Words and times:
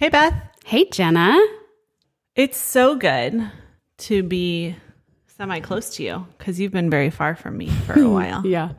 Hey, 0.00 0.08
Beth. 0.08 0.32
Hey, 0.64 0.86
Jenna. 0.86 1.38
It's 2.34 2.56
so 2.56 2.96
good 2.96 3.50
to 3.98 4.22
be 4.22 4.74
semi 5.26 5.60
close 5.60 5.94
to 5.96 6.02
you 6.02 6.26
because 6.38 6.58
you've 6.58 6.72
been 6.72 6.88
very 6.88 7.10
far 7.10 7.36
from 7.36 7.58
me 7.58 7.68
for 7.68 8.00
a 8.00 8.08
while. 8.08 8.46
Yeah. 8.46 8.70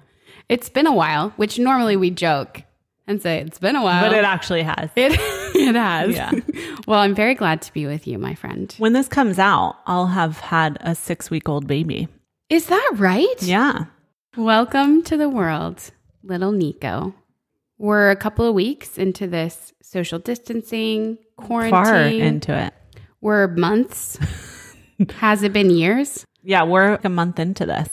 It's 0.50 0.68
been 0.68 0.88
a 0.88 0.94
while, 0.96 1.30
which 1.36 1.60
normally 1.60 1.96
we 1.96 2.10
joke 2.10 2.64
and 3.06 3.22
say 3.22 3.38
it's 3.38 3.60
been 3.60 3.76
a 3.76 3.84
while. 3.84 4.02
But 4.02 4.18
it 4.18 4.26
actually 4.26 4.64
has. 4.64 4.90
it, 4.96 5.12
it 5.54 5.76
has. 5.76 6.16
Yeah. 6.16 6.32
well, 6.88 7.02
I'm 7.02 7.14
very 7.14 7.36
glad 7.36 7.62
to 7.62 7.72
be 7.72 7.86
with 7.86 8.08
you, 8.08 8.18
my 8.18 8.34
friend. 8.34 8.74
When 8.80 8.94
this 8.94 9.08
comes 9.08 9.38
out, 9.38 9.78
I'll 9.86 10.08
have 10.08 10.40
had 10.40 10.80
a 10.82 10.96
six 10.96 11.30
week 11.30 11.48
old 11.48 11.68
baby. 11.68 12.08
Is 12.50 12.66
that 12.66 12.94
right? 12.96 13.44
Yeah. 13.44 13.86
Welcome 14.36 15.04
to 15.04 15.18
the 15.18 15.30
world, 15.30 15.92
little 16.24 16.52
Nico. 16.52 17.14
We're 17.82 18.12
a 18.12 18.16
couple 18.16 18.48
of 18.48 18.54
weeks 18.54 19.00
into 19.00 19.26
this 19.26 19.74
social 19.82 20.20
distancing, 20.20 21.18
quarantine. 21.36 21.72
Far 21.72 21.96
into 22.06 22.56
it. 22.56 22.76
We're 23.22 23.48
months. 23.48 24.20
Has 25.16 25.42
it 25.42 25.52
been 25.52 25.72
years? 25.72 26.24
Yeah, 26.44 26.62
we're 26.62 27.00
a 27.04 27.10
month 27.10 27.40
into 27.40 27.66
this. 27.66 27.90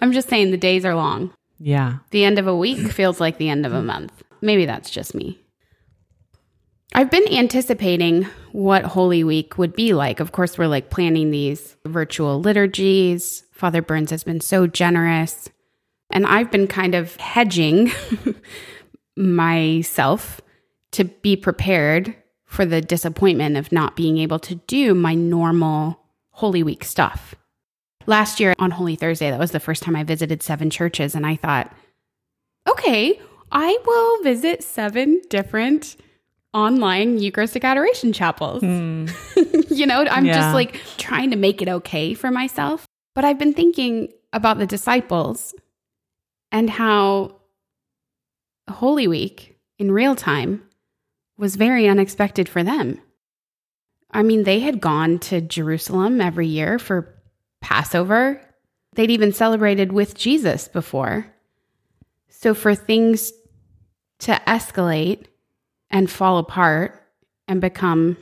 I'm 0.00 0.12
just 0.12 0.30
saying 0.30 0.52
the 0.52 0.56
days 0.56 0.86
are 0.86 0.94
long. 0.94 1.34
Yeah. 1.58 1.98
The 2.12 2.24
end 2.24 2.38
of 2.38 2.46
a 2.46 2.56
week 2.56 2.78
feels 2.92 3.20
like 3.20 3.36
the 3.36 3.50
end 3.50 3.66
of 3.66 3.74
a 3.74 3.82
month. 3.82 4.22
Maybe 4.40 4.64
that's 4.64 4.88
just 4.88 5.14
me. 5.14 5.38
I've 6.94 7.10
been 7.10 7.30
anticipating 7.30 8.22
what 8.52 8.84
Holy 8.84 9.22
Week 9.22 9.58
would 9.58 9.76
be 9.76 9.92
like. 9.92 10.18
Of 10.18 10.32
course, 10.32 10.56
we're 10.56 10.66
like 10.66 10.88
planning 10.88 11.30
these 11.30 11.76
virtual 11.84 12.40
liturgies. 12.40 13.44
Father 13.52 13.82
Burns 13.82 14.12
has 14.12 14.24
been 14.24 14.40
so 14.40 14.66
generous. 14.66 15.50
And 16.10 16.26
I've 16.26 16.50
been 16.50 16.68
kind 16.68 16.94
of 16.94 17.16
hedging 17.16 17.92
myself 19.16 20.40
to 20.92 21.04
be 21.04 21.36
prepared 21.36 22.14
for 22.44 22.64
the 22.64 22.80
disappointment 22.80 23.56
of 23.56 23.72
not 23.72 23.96
being 23.96 24.18
able 24.18 24.38
to 24.40 24.54
do 24.66 24.94
my 24.94 25.14
normal 25.14 26.00
Holy 26.30 26.62
Week 26.62 26.84
stuff. 26.84 27.34
Last 28.06 28.38
year 28.38 28.54
on 28.58 28.70
Holy 28.70 28.96
Thursday, 28.96 29.30
that 29.30 29.38
was 29.38 29.50
the 29.52 29.60
first 29.60 29.82
time 29.82 29.96
I 29.96 30.04
visited 30.04 30.42
seven 30.42 30.68
churches, 30.70 31.14
and 31.14 31.26
I 31.26 31.36
thought, 31.36 31.72
okay, 32.68 33.18
I 33.50 33.78
will 33.86 34.22
visit 34.22 34.62
seven 34.62 35.22
different 35.30 35.96
online 36.52 37.18
Eucharistic 37.18 37.64
adoration 37.64 38.12
chapels. 38.12 38.62
Hmm. 38.62 39.06
you 39.70 39.86
know, 39.86 40.04
I'm 40.10 40.26
Yeah. 40.26 40.34
just 40.34 40.54
like 40.54 40.76
trying 40.98 41.30
to 41.30 41.36
make 41.36 41.62
it 41.62 41.68
okay 41.68 42.14
for 42.14 42.30
myself. 42.30 42.86
But 43.14 43.24
I've 43.24 43.38
been 43.38 43.54
thinking 43.54 44.12
about 44.32 44.58
the 44.58 44.66
disciples 44.66 45.54
and 46.52 46.68
how 46.68 47.36
Holy 48.68 49.06
Week 49.06 49.58
in 49.78 49.92
real 49.92 50.14
time 50.14 50.62
was 51.36 51.56
very 51.56 51.88
unexpected 51.88 52.48
for 52.48 52.62
them. 52.62 53.00
I 54.10 54.22
mean, 54.22 54.44
they 54.44 54.60
had 54.60 54.80
gone 54.80 55.18
to 55.20 55.40
Jerusalem 55.40 56.20
every 56.20 56.46
year 56.46 56.78
for 56.78 57.14
Passover. 57.60 58.40
They'd 58.94 59.10
even 59.10 59.32
celebrated 59.32 59.92
with 59.92 60.14
Jesus 60.14 60.68
before. 60.68 61.26
So 62.28 62.54
for 62.54 62.74
things 62.74 63.32
to 64.20 64.40
escalate 64.46 65.26
and 65.90 66.10
fall 66.10 66.38
apart 66.38 67.02
and 67.48 67.60
become, 67.60 68.16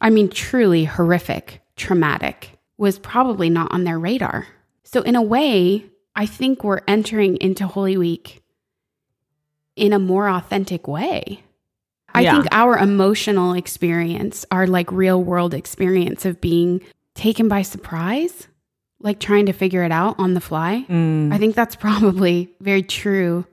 I 0.00 0.10
mean, 0.10 0.28
truly 0.28 0.84
horrific, 0.84 1.62
traumatic, 1.76 2.58
was 2.76 2.98
probably 2.98 3.48
not 3.48 3.72
on 3.72 3.84
their 3.84 3.98
radar. 3.98 4.46
So, 4.82 5.02
in 5.02 5.14
a 5.14 5.22
way, 5.22 5.86
I 6.16 6.26
think 6.26 6.64
we're 6.64 6.80
entering 6.88 7.36
into 7.36 7.66
Holy 7.66 7.96
Week 7.96 8.41
in 9.76 9.92
a 9.92 9.98
more 9.98 10.28
authentic 10.28 10.86
way. 10.86 11.42
I 12.14 12.22
Yeah. 12.22 12.32
think 12.32 12.48
our 12.52 12.76
emotional 12.76 13.54
experience, 13.54 14.44
our 14.50 14.66
like 14.66 14.92
real 14.92 15.22
world 15.22 15.54
experience 15.54 16.24
of 16.26 16.40
being 16.40 16.80
taken 17.14 17.48
by 17.48 17.62
surprise, 17.62 18.48
like 19.00 19.18
trying 19.18 19.46
to 19.46 19.52
figure 19.52 19.82
it 19.82 19.92
out 19.92 20.14
on 20.18 20.34
the 20.34 20.40
fly, 20.40 20.84
Mm. 20.88 21.32
I 21.32 21.38
think 21.38 21.54
that's 21.54 21.74
probably 21.76 22.50
very 22.60 22.82
true 22.82 23.46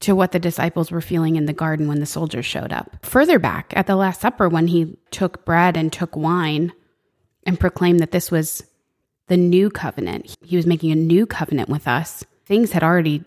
to 0.00 0.14
what 0.14 0.32
the 0.32 0.38
disciples 0.38 0.90
were 0.90 1.00
feeling 1.00 1.36
in 1.36 1.46
the 1.46 1.52
garden 1.54 1.88
when 1.88 2.00
the 2.00 2.06
soldiers 2.06 2.44
showed 2.44 2.72
up. 2.72 2.96
Further 3.02 3.38
back 3.38 3.72
at 3.76 3.86
the 3.86 3.96
Last 3.96 4.20
Supper, 4.20 4.48
when 4.48 4.66
he 4.66 4.98
took 5.10 5.44
bread 5.46 5.76
and 5.76 5.90
took 5.92 6.14
wine 6.16 6.72
and 7.44 7.58
proclaimed 7.58 8.00
that 8.00 8.10
this 8.10 8.30
was 8.30 8.62
the 9.28 9.36
new 9.38 9.70
covenant, 9.70 10.36
he 10.44 10.56
was 10.56 10.66
making 10.66 10.90
a 10.92 10.96
new 10.96 11.24
covenant 11.24 11.68
with 11.70 11.88
us, 11.88 12.24
things 12.44 12.72
had 12.72 12.82
already 12.84 13.24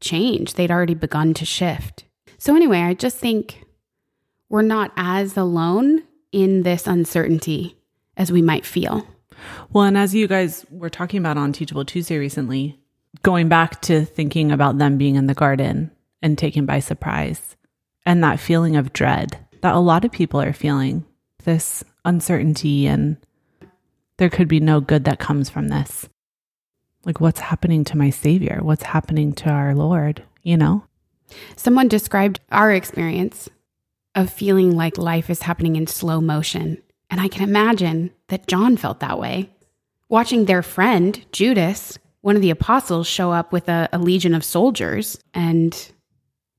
changed. 0.00 0.56
They'd 0.56 0.70
already 0.70 0.94
begun 0.94 1.34
to 1.34 1.44
shift. 1.44 2.04
So, 2.38 2.56
anyway, 2.56 2.80
I 2.80 2.94
just 2.94 3.18
think 3.18 3.64
we're 4.48 4.62
not 4.62 4.92
as 4.96 5.36
alone 5.36 6.02
in 6.32 6.62
this 6.62 6.86
uncertainty 6.86 7.76
as 8.16 8.32
we 8.32 8.42
might 8.42 8.66
feel. 8.66 9.06
Well, 9.72 9.84
and 9.84 9.96
as 9.96 10.14
you 10.14 10.26
guys 10.28 10.66
were 10.70 10.90
talking 10.90 11.18
about 11.18 11.38
on 11.38 11.52
Teachable 11.52 11.84
Tuesday 11.84 12.18
recently, 12.18 12.78
going 13.22 13.48
back 13.48 13.80
to 13.82 14.04
thinking 14.04 14.52
about 14.52 14.78
them 14.78 14.98
being 14.98 15.16
in 15.16 15.26
the 15.26 15.34
garden 15.34 15.90
and 16.22 16.36
taken 16.36 16.66
by 16.66 16.80
surprise 16.80 17.56
and 18.06 18.22
that 18.22 18.40
feeling 18.40 18.76
of 18.76 18.92
dread 18.92 19.38
that 19.62 19.74
a 19.74 19.78
lot 19.78 20.04
of 20.04 20.12
people 20.12 20.40
are 20.40 20.52
feeling 20.52 21.04
this 21.44 21.84
uncertainty 22.04 22.86
and 22.86 23.16
there 24.16 24.30
could 24.30 24.48
be 24.48 24.60
no 24.60 24.80
good 24.80 25.04
that 25.04 25.18
comes 25.18 25.48
from 25.48 25.68
this. 25.68 26.08
Like, 27.04 27.20
what's 27.20 27.40
happening 27.40 27.84
to 27.84 27.96
my 27.96 28.10
Savior? 28.10 28.58
What's 28.62 28.82
happening 28.82 29.32
to 29.34 29.50
our 29.50 29.74
Lord? 29.74 30.22
You 30.42 30.56
know? 30.56 30.84
Someone 31.56 31.88
described 31.88 32.40
our 32.50 32.72
experience 32.72 33.48
of 34.14 34.30
feeling 34.30 34.76
like 34.76 34.98
life 34.98 35.30
is 35.30 35.42
happening 35.42 35.76
in 35.76 35.86
slow 35.86 36.20
motion. 36.20 36.82
And 37.08 37.20
I 37.20 37.28
can 37.28 37.48
imagine 37.48 38.10
that 38.28 38.46
John 38.46 38.76
felt 38.76 39.00
that 39.00 39.18
way. 39.18 39.50
Watching 40.08 40.44
their 40.44 40.62
friend, 40.62 41.24
Judas, 41.32 41.98
one 42.20 42.36
of 42.36 42.42
the 42.42 42.50
apostles, 42.50 43.06
show 43.06 43.32
up 43.32 43.52
with 43.52 43.68
a, 43.68 43.88
a 43.92 43.98
legion 43.98 44.34
of 44.34 44.44
soldiers 44.44 45.18
and 45.32 45.90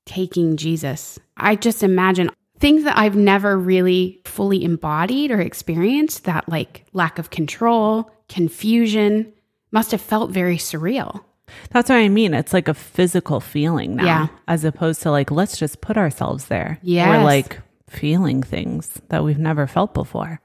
taking 0.06 0.58
Jesus. 0.58 1.20
I 1.38 1.56
just 1.56 1.84
imagine 1.84 2.32
things 2.60 2.84
that 2.84 2.98
I've 2.98 3.16
never 3.16 3.58
really 3.58 4.22
fully 4.26 4.64
embodied 4.64 5.32
or 5.32 5.42
experienced 5.42 6.26
that 6.26 6.48
like 6.48 6.86
lack 6.94 7.20
of 7.20 7.30
control, 7.30 8.12
confusion 8.30 9.34
must 9.72 9.92
have 9.92 10.02
felt 10.02 10.32
very 10.32 10.58
surreal. 10.58 11.24
That's 11.72 11.90
what 11.90 11.98
I 11.98 12.08
mean. 12.10 12.34
It's 12.34 12.54
like 12.54 12.68
a 12.68 12.74
physical 12.74 13.40
feeling 13.40 13.96
now, 13.98 14.06
Yeah. 14.06 14.28
as 14.48 14.64
opposed 14.64 15.02
to 15.04 15.12
like, 15.12 15.32
let's 15.32 15.58
just 15.58 15.82
put 15.82 15.98
ourselves 15.98 16.46
there. 16.46 16.80
Yeah. 16.82 17.10
We're 17.10 17.24
like 17.24 17.60
feeling 17.90 18.42
things 18.42 19.02
that 19.10 19.24
we've 19.24 19.38
never 19.38 19.68
felt 19.68 19.94
before. 19.94 20.40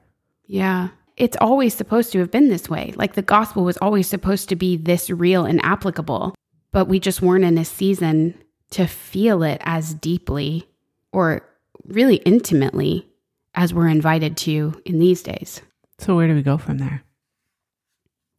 Yeah. 0.47 0.89
It's 1.17 1.37
always 1.41 1.75
supposed 1.75 2.13
to 2.13 2.19
have 2.19 2.31
been 2.31 2.49
this 2.49 2.69
way. 2.69 2.93
Like 2.97 3.15
the 3.15 3.23
gospel 3.23 3.65
was 3.65 3.77
always 3.79 4.07
supposed 4.09 4.49
to 4.51 4.57
be 4.57 4.77
this 4.77 5.09
real 5.09 5.45
and 5.45 5.65
applicable, 5.65 6.35
but 6.73 6.89
we 6.89 6.99
just 7.01 7.23
weren't 7.23 7.45
in 7.45 7.57
a 7.57 7.65
season 7.65 8.35
to 8.71 8.87
feel 8.87 9.43
it 9.45 9.61
as 9.65 9.95
deeply 9.95 10.69
or 11.13 11.43
really 11.85 12.17
intimately 12.17 13.07
as 13.55 13.73
we're 13.73 13.89
invited 13.89 14.37
to 14.39 14.81
in 14.85 14.99
these 14.99 15.23
days. 15.23 15.63
So, 15.99 16.17
where 16.17 16.27
do 16.29 16.35
we 16.35 16.43
go 16.43 16.59
from 16.59 16.77
there? 16.79 17.03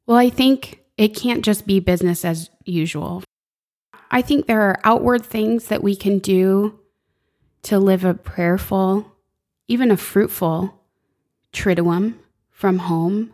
Well, 0.08 0.18
I 0.18 0.30
think 0.30 0.80
it 0.98 1.10
can't 1.10 1.44
just 1.44 1.68
be 1.68 1.82
business 1.82 2.24
as 2.24 2.50
usual. 2.64 3.24
I 4.10 4.22
think 4.22 4.48
there 4.48 4.62
are 4.62 4.80
outward 4.86 5.26
things 5.26 5.68
that 5.68 5.84
we 5.84 5.98
can 5.98 6.20
do 6.20 6.80
to 7.64 7.78
live 7.78 8.06
a 8.06 8.14
prayerful, 8.14 9.12
even 9.68 9.92
a 9.92 9.98
fruitful 9.98 10.82
triduum 11.52 12.16
from 12.50 12.80
home. 12.80 13.34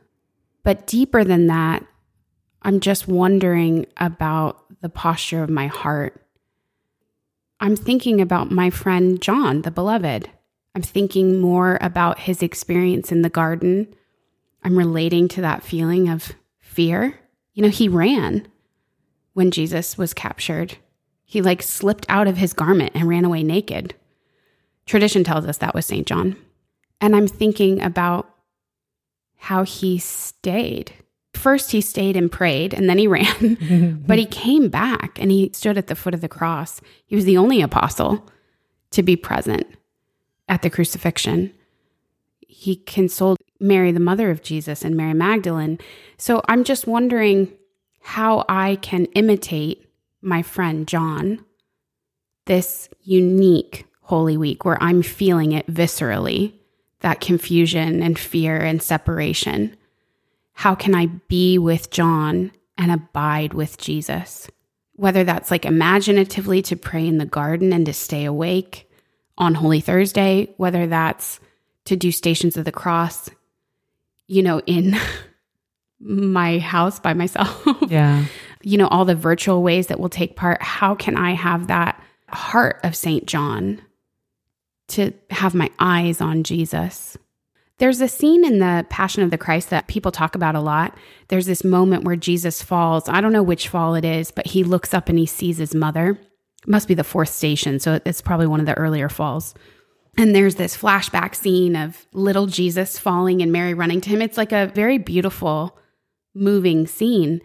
But 0.63 0.87
deeper 0.87 1.23
than 1.23 1.45
that, 1.47 1.85
I'm 2.63 2.79
just 2.79 3.07
wondering 3.07 3.85
about 3.97 4.81
the 4.81 4.89
posture 4.89 5.43
of 5.43 5.51
my 5.51 5.67
heart. 5.67 6.25
I'm 7.59 7.75
thinking 7.75 8.19
about 8.19 8.49
my 8.49 8.71
friend 8.71 9.21
John, 9.21 9.61
the 9.61 9.69
beloved. 9.69 10.27
I'm 10.73 10.81
thinking 10.81 11.39
more 11.39 11.77
about 11.81 12.19
his 12.19 12.41
experience 12.41 13.11
in 13.11 13.21
the 13.21 13.29
garden. 13.29 13.93
I'm 14.63 14.75
relating 14.75 15.27
to 15.29 15.41
that 15.41 15.63
feeling 15.63 16.09
of 16.09 16.33
fear. 16.73 17.19
You 17.53 17.63
know, 17.63 17.69
he 17.69 17.87
ran 17.87 18.47
when 19.33 19.51
Jesus 19.51 19.97
was 19.97 20.13
captured. 20.13 20.77
He 21.23 21.41
like 21.41 21.61
slipped 21.61 22.05
out 22.09 22.27
of 22.27 22.37
his 22.37 22.53
garment 22.53 22.91
and 22.95 23.07
ran 23.07 23.25
away 23.25 23.43
naked. 23.43 23.95
Tradition 24.85 25.23
tells 25.23 25.45
us 25.45 25.57
that 25.57 25.75
was 25.75 25.85
St. 25.85 26.05
John. 26.05 26.35
And 26.99 27.15
I'm 27.15 27.27
thinking 27.27 27.81
about 27.81 28.29
how 29.37 29.63
he 29.63 29.97
stayed. 29.97 30.93
First, 31.33 31.71
he 31.71 31.81
stayed 31.81 32.15
and 32.15 32.31
prayed, 32.31 32.73
and 32.73 32.89
then 32.89 32.97
he 32.97 33.07
ran, 33.17 34.03
but 34.07 34.17
he 34.17 34.25
came 34.25 34.69
back 34.69 35.19
and 35.19 35.31
he 35.31 35.51
stood 35.53 35.77
at 35.77 35.87
the 35.87 35.95
foot 35.95 36.13
of 36.13 36.21
the 36.21 36.29
cross. 36.29 36.81
He 37.05 37.15
was 37.15 37.25
the 37.25 37.37
only 37.37 37.61
apostle 37.61 38.29
to 38.91 39.03
be 39.03 39.15
present 39.15 39.67
at 40.47 40.61
the 40.61 40.69
crucifixion. 40.69 41.53
He 42.39 42.75
consoled 42.75 43.39
Mary, 43.63 43.91
the 43.91 43.99
mother 43.99 44.29
of 44.29 44.43
Jesus, 44.43 44.83
and 44.83 44.95
Mary 44.95 45.13
Magdalene. 45.13 45.79
So 46.17 46.41
I'm 46.47 46.63
just 46.63 46.85
wondering 46.85 47.51
how 48.01 48.45
I 48.49 48.75
can 48.81 49.05
imitate 49.15 49.89
my 50.21 50.41
friend 50.41 50.87
John, 50.87 51.43
this 52.45 52.89
unique 53.01 53.85
Holy 54.01 54.37
Week 54.37 54.65
where 54.65 54.81
I'm 54.83 55.01
feeling 55.01 55.53
it 55.53 55.65
viscerally 55.67 56.53
that 57.03 57.19
confusion 57.19 58.01
and 58.01 58.17
fear 58.17 58.57
and 58.57 58.81
separation. 58.81 59.75
How 60.53 60.73
can 60.73 60.95
I 60.95 61.07
be 61.27 61.57
with 61.57 61.89
John 61.89 62.51
and 62.77 62.91
abide 62.91 63.53
with 63.53 63.77
Jesus? 63.77 64.49
Whether 64.95 65.23
that's 65.23 65.51
like 65.51 65.65
imaginatively 65.65 66.61
to 66.63 66.75
pray 66.75 67.05
in 67.05 67.17
the 67.17 67.25
garden 67.25 67.73
and 67.73 67.85
to 67.85 67.93
stay 67.93 68.25
awake 68.25 68.89
on 69.37 69.55
Holy 69.55 69.81
Thursday, 69.81 70.53
whether 70.57 70.87
that's 70.87 71.39
to 71.85 71.95
do 71.95 72.11
Stations 72.11 72.55
of 72.55 72.63
the 72.65 72.71
Cross, 72.71 73.29
you 74.27 74.43
know, 74.43 74.61
in 74.65 74.95
my 75.99 76.59
house 76.59 76.99
by 76.99 77.13
myself. 77.13 77.65
Yeah. 77.87 78.25
you 78.63 78.77
know, 78.77 78.87
all 78.87 79.05
the 79.05 79.15
virtual 79.15 79.61
ways 79.61 79.87
that 79.87 79.99
we'll 79.99 80.09
take 80.09 80.35
part. 80.35 80.61
How 80.61 80.95
can 80.95 81.15
I 81.17 81.31
have 81.31 81.67
that 81.67 82.01
heart 82.29 82.79
of 82.83 82.95
St. 82.95 83.25
John 83.25 83.81
to 84.89 85.13
have 85.29 85.53
my 85.53 85.69
eyes 85.79 86.21
on 86.21 86.43
Jesus? 86.43 87.17
There's 87.79 88.01
a 88.01 88.07
scene 88.07 88.45
in 88.45 88.59
the 88.59 88.85
Passion 88.89 89.23
of 89.23 89.31
the 89.31 89.37
Christ 89.37 89.69
that 89.71 89.87
people 89.87 90.11
talk 90.11 90.35
about 90.35 90.55
a 90.55 90.61
lot. 90.61 90.97
There's 91.27 91.47
this 91.47 91.63
moment 91.63 92.05
where 92.05 92.15
Jesus 92.15 92.61
falls. 92.61 93.09
I 93.09 93.19
don't 93.19 93.33
know 93.33 93.43
which 93.43 93.67
fall 93.67 93.95
it 93.95 94.05
is, 94.05 94.31
but 94.31 94.47
he 94.47 94.63
looks 94.63 94.93
up 94.93 95.09
and 95.09 95.17
he 95.17 95.25
sees 95.25 95.57
his 95.57 95.75
mother. 95.75 96.11
It 96.11 96.67
must 96.67 96.87
be 96.87 96.93
the 96.93 97.03
fourth 97.03 97.29
station. 97.29 97.79
So 97.79 97.99
it's 98.05 98.21
probably 98.21 98.47
one 98.47 98.59
of 98.59 98.65
the 98.65 98.77
earlier 98.77 99.09
falls. 99.09 99.53
And 100.17 100.35
there's 100.35 100.55
this 100.55 100.77
flashback 100.77 101.35
scene 101.35 101.75
of 101.75 102.05
little 102.13 102.45
Jesus 102.45 102.99
falling 102.99 103.41
and 103.41 103.51
Mary 103.51 103.73
running 103.73 103.99
to 104.01 104.09
him. 104.09 104.21
It's 104.21 104.37
like 104.37 104.51
a 104.51 104.67
very 104.67 104.97
beautiful, 104.97 105.77
moving 106.35 106.85
scene. 106.85 107.41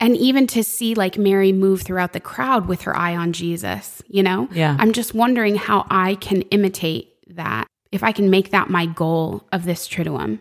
And 0.00 0.16
even 0.16 0.46
to 0.48 0.62
see 0.62 0.94
like 0.94 1.18
Mary 1.18 1.52
move 1.52 1.82
throughout 1.82 2.12
the 2.12 2.20
crowd 2.20 2.66
with 2.66 2.82
her 2.82 2.96
eye 2.96 3.16
on 3.16 3.32
Jesus, 3.32 4.00
you 4.06 4.22
know? 4.22 4.48
Yeah. 4.52 4.76
I'm 4.78 4.92
just 4.92 5.12
wondering 5.12 5.56
how 5.56 5.86
I 5.90 6.14
can 6.14 6.42
imitate 6.42 7.08
that, 7.34 7.66
if 7.92 8.02
I 8.02 8.12
can 8.12 8.30
make 8.30 8.50
that 8.50 8.70
my 8.70 8.86
goal 8.86 9.46
of 9.52 9.64
this 9.64 9.86
Triduum. 9.88 10.38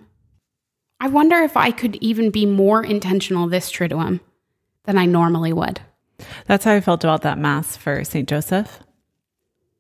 I 1.00 1.08
wonder 1.08 1.38
if 1.38 1.58
I 1.58 1.72
could 1.72 1.96
even 1.98 2.32
be 2.32 2.46
more 2.46 2.84
intentional 2.84 3.48
this 3.48 3.72
Triduum 3.72 4.20
than 4.86 4.98
I 4.98 5.06
normally 5.06 5.54
would. 5.54 5.82
That's 6.46 6.64
how 6.64 6.74
I 6.74 6.82
felt 6.82 7.04
about 7.04 7.24
that 7.24 7.38
mass 7.38 7.76
for 7.76 8.04
St. 8.04 8.28
Joseph. 8.28 8.80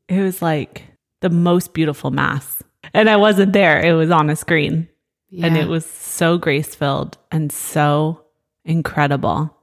It 0.10 0.22
was 0.22 0.42
like 0.42 0.84
the 1.22 1.30
most 1.30 1.74
beautiful 1.74 2.12
mass. 2.12 2.62
And 2.94 3.10
I 3.10 3.18
wasn't 3.18 3.54
there, 3.54 3.80
it 3.80 3.94
was 3.94 4.12
on 4.12 4.30
a 4.30 4.36
screen. 4.36 4.88
And 5.42 5.58
it 5.58 5.68
was 5.68 5.86
so 5.86 6.38
grace 6.38 6.74
filled 6.74 7.18
and 7.32 7.52
so 7.52 8.24
incredible. 8.64 9.54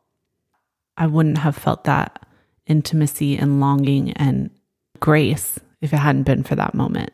I 0.96 1.06
wouldn't 1.06 1.38
have 1.38 1.56
felt 1.56 1.84
that 1.84 2.26
intimacy 2.66 3.36
and 3.36 3.60
longing 3.60 4.12
and 4.12 4.50
grace 5.00 5.58
if 5.80 5.92
it 5.92 5.98
hadn't 5.98 6.24
been 6.24 6.42
for 6.42 6.54
that 6.54 6.74
moment, 6.74 7.12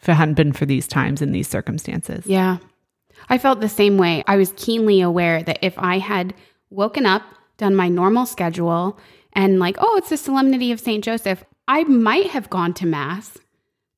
if 0.00 0.08
it 0.08 0.14
hadn't 0.14 0.34
been 0.34 0.52
for 0.52 0.66
these 0.66 0.86
times 0.86 1.22
and 1.22 1.34
these 1.34 1.48
circumstances. 1.48 2.26
Yeah. 2.26 2.58
I 3.28 3.38
felt 3.38 3.60
the 3.60 3.68
same 3.68 3.96
way. 3.96 4.22
I 4.26 4.36
was 4.36 4.52
keenly 4.56 5.00
aware 5.00 5.42
that 5.42 5.58
if 5.62 5.78
I 5.78 5.98
had 5.98 6.34
woken 6.70 7.06
up, 7.06 7.22
done 7.56 7.74
my 7.74 7.88
normal 7.88 8.26
schedule, 8.26 8.98
and 9.32 9.58
like, 9.58 9.76
oh, 9.78 9.96
it's 9.96 10.10
the 10.10 10.16
solemnity 10.16 10.72
of 10.72 10.80
St. 10.80 11.02
Joseph, 11.02 11.44
I 11.66 11.84
might 11.84 12.28
have 12.28 12.50
gone 12.50 12.74
to 12.74 12.86
Mass, 12.86 13.36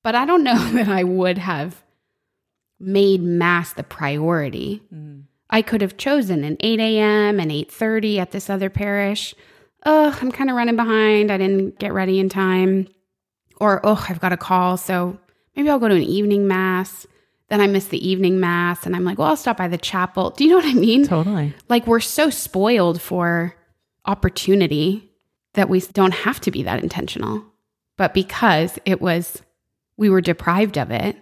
but 0.02 0.14
I 0.14 0.24
don't 0.24 0.44
know 0.44 0.72
that 0.72 0.88
I 0.88 1.04
would 1.04 1.38
have 1.38 1.82
made 2.78 3.22
Mass 3.22 3.72
the 3.72 3.82
priority. 3.82 4.82
Mm. 4.92 5.24
I 5.50 5.62
could 5.62 5.80
have 5.80 5.96
chosen 5.96 6.44
an 6.44 6.56
8 6.60 6.80
a.m. 6.80 7.40
and 7.40 7.50
8:30 7.50 8.18
at 8.18 8.30
this 8.30 8.48
other 8.48 8.70
parish. 8.70 9.34
Oh, 9.84 10.16
I'm 10.20 10.30
kind 10.30 10.50
of 10.50 10.56
running 10.56 10.76
behind. 10.76 11.30
I 11.30 11.38
didn't 11.38 11.78
get 11.78 11.92
ready 11.92 12.20
in 12.20 12.28
time. 12.28 12.88
Or, 13.60 13.80
oh, 13.82 14.04
I've 14.08 14.20
got 14.20 14.32
a 14.32 14.38
call, 14.38 14.76
so 14.76 15.18
maybe 15.54 15.68
I'll 15.68 15.78
go 15.78 15.88
to 15.88 15.94
an 15.94 16.02
evening 16.02 16.46
mass. 16.46 17.06
Then 17.48 17.60
I 17.60 17.66
miss 17.66 17.86
the 17.86 18.08
evening 18.08 18.38
mass 18.38 18.86
and 18.86 18.94
I'm 18.94 19.04
like, 19.04 19.18
well, 19.18 19.28
I'll 19.28 19.36
stop 19.36 19.56
by 19.56 19.68
the 19.68 19.76
chapel. 19.76 20.30
Do 20.36 20.44
you 20.44 20.50
know 20.50 20.56
what 20.56 20.66
I 20.66 20.74
mean? 20.74 21.06
Totally. 21.06 21.52
Like 21.68 21.86
we're 21.86 22.00
so 22.00 22.30
spoiled 22.30 23.00
for 23.02 23.54
opportunity 24.06 25.10
that 25.54 25.68
we 25.68 25.80
don't 25.80 26.14
have 26.14 26.40
to 26.42 26.50
be 26.50 26.62
that 26.62 26.82
intentional. 26.82 27.44
But 27.98 28.14
because 28.14 28.78
it 28.84 29.00
was, 29.00 29.42
we 30.00 30.08
were 30.08 30.22
deprived 30.22 30.78
of 30.78 30.90
it, 30.90 31.14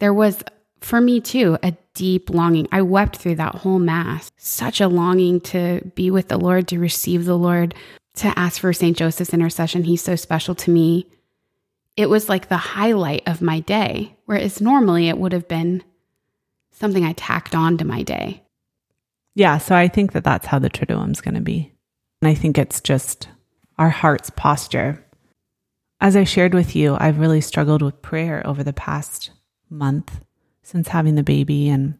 there 0.00 0.12
was, 0.12 0.42
for 0.80 1.00
me 1.00 1.20
too, 1.20 1.56
a 1.62 1.72
deep 1.94 2.28
longing. 2.28 2.66
I 2.72 2.82
wept 2.82 3.16
through 3.16 3.36
that 3.36 3.54
whole 3.54 3.78
mass. 3.78 4.32
Such 4.36 4.80
a 4.80 4.88
longing 4.88 5.40
to 5.42 5.80
be 5.94 6.10
with 6.10 6.26
the 6.26 6.36
Lord, 6.36 6.66
to 6.68 6.80
receive 6.80 7.24
the 7.24 7.38
Lord, 7.38 7.76
to 8.16 8.36
ask 8.36 8.60
for 8.60 8.72
St. 8.72 8.96
Joseph's 8.96 9.32
intercession. 9.32 9.84
He's 9.84 10.02
so 10.02 10.16
special 10.16 10.56
to 10.56 10.70
me. 10.72 11.08
It 11.94 12.10
was 12.10 12.28
like 12.28 12.48
the 12.48 12.56
highlight 12.56 13.22
of 13.26 13.40
my 13.40 13.60
day, 13.60 14.16
whereas 14.24 14.60
normally 14.60 15.08
it 15.08 15.16
would 15.16 15.32
have 15.32 15.46
been 15.46 15.84
something 16.72 17.04
I 17.04 17.12
tacked 17.12 17.54
on 17.54 17.78
to 17.78 17.84
my 17.84 18.02
day. 18.02 18.42
Yeah, 19.36 19.58
so 19.58 19.76
I 19.76 19.86
think 19.86 20.10
that 20.12 20.24
that's 20.24 20.46
how 20.46 20.58
the 20.58 20.68
Triduum's 20.68 21.20
going 21.20 21.36
to 21.36 21.40
be. 21.40 21.72
And 22.20 22.28
I 22.28 22.34
think 22.34 22.58
it's 22.58 22.80
just 22.80 23.28
our 23.78 23.90
heart's 23.90 24.30
posture. 24.30 25.05
As 26.00 26.16
I 26.16 26.24
shared 26.24 26.54
with 26.54 26.76
you, 26.76 26.96
I've 26.98 27.18
really 27.18 27.40
struggled 27.40 27.82
with 27.82 28.02
prayer 28.02 28.46
over 28.46 28.62
the 28.62 28.72
past 28.72 29.30
month 29.70 30.20
since 30.62 30.88
having 30.88 31.14
the 31.14 31.22
baby. 31.22 31.68
And 31.68 31.98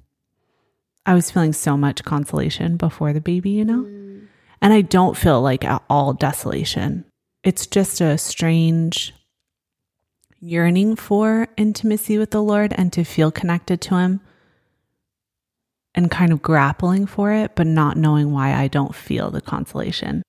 I 1.07 1.15
was 1.15 1.31
feeling 1.31 1.53
so 1.53 1.77
much 1.77 2.05
consolation 2.05 2.77
before 2.77 3.13
the 3.13 3.21
baby, 3.21 3.51
you 3.51 3.65
know? 3.65 3.85
Mm. 3.85 4.27
And 4.61 4.73
I 4.73 4.83
don't 4.83 5.17
feel 5.17 5.41
like 5.41 5.65
at 5.65 5.83
all 5.89 6.13
desolation. 6.13 7.05
It's 7.43 7.67
just 7.67 8.01
a 8.01 8.19
strange 8.19 9.15
yearning 10.41 10.97
for 10.97 11.49
intimacy 11.57 12.19
with 12.19 12.31
the 12.31 12.43
Lord 12.43 12.75
and 12.77 12.93
to 12.93 13.05
feel 13.05 13.31
connected 13.31 13.81
to 13.83 13.97
Him 13.97 14.21
and 15.95 16.11
kind 16.11 16.33
of 16.33 16.43
grappling 16.43 17.07
for 17.07 17.33
it, 17.33 17.53
but 17.55 17.67
not 17.67 17.97
knowing 17.97 18.31
why 18.33 18.53
I 18.53 18.69
don't 18.69 18.95
feel 18.95 19.31
the 19.31 19.41
consolation. 19.41 20.23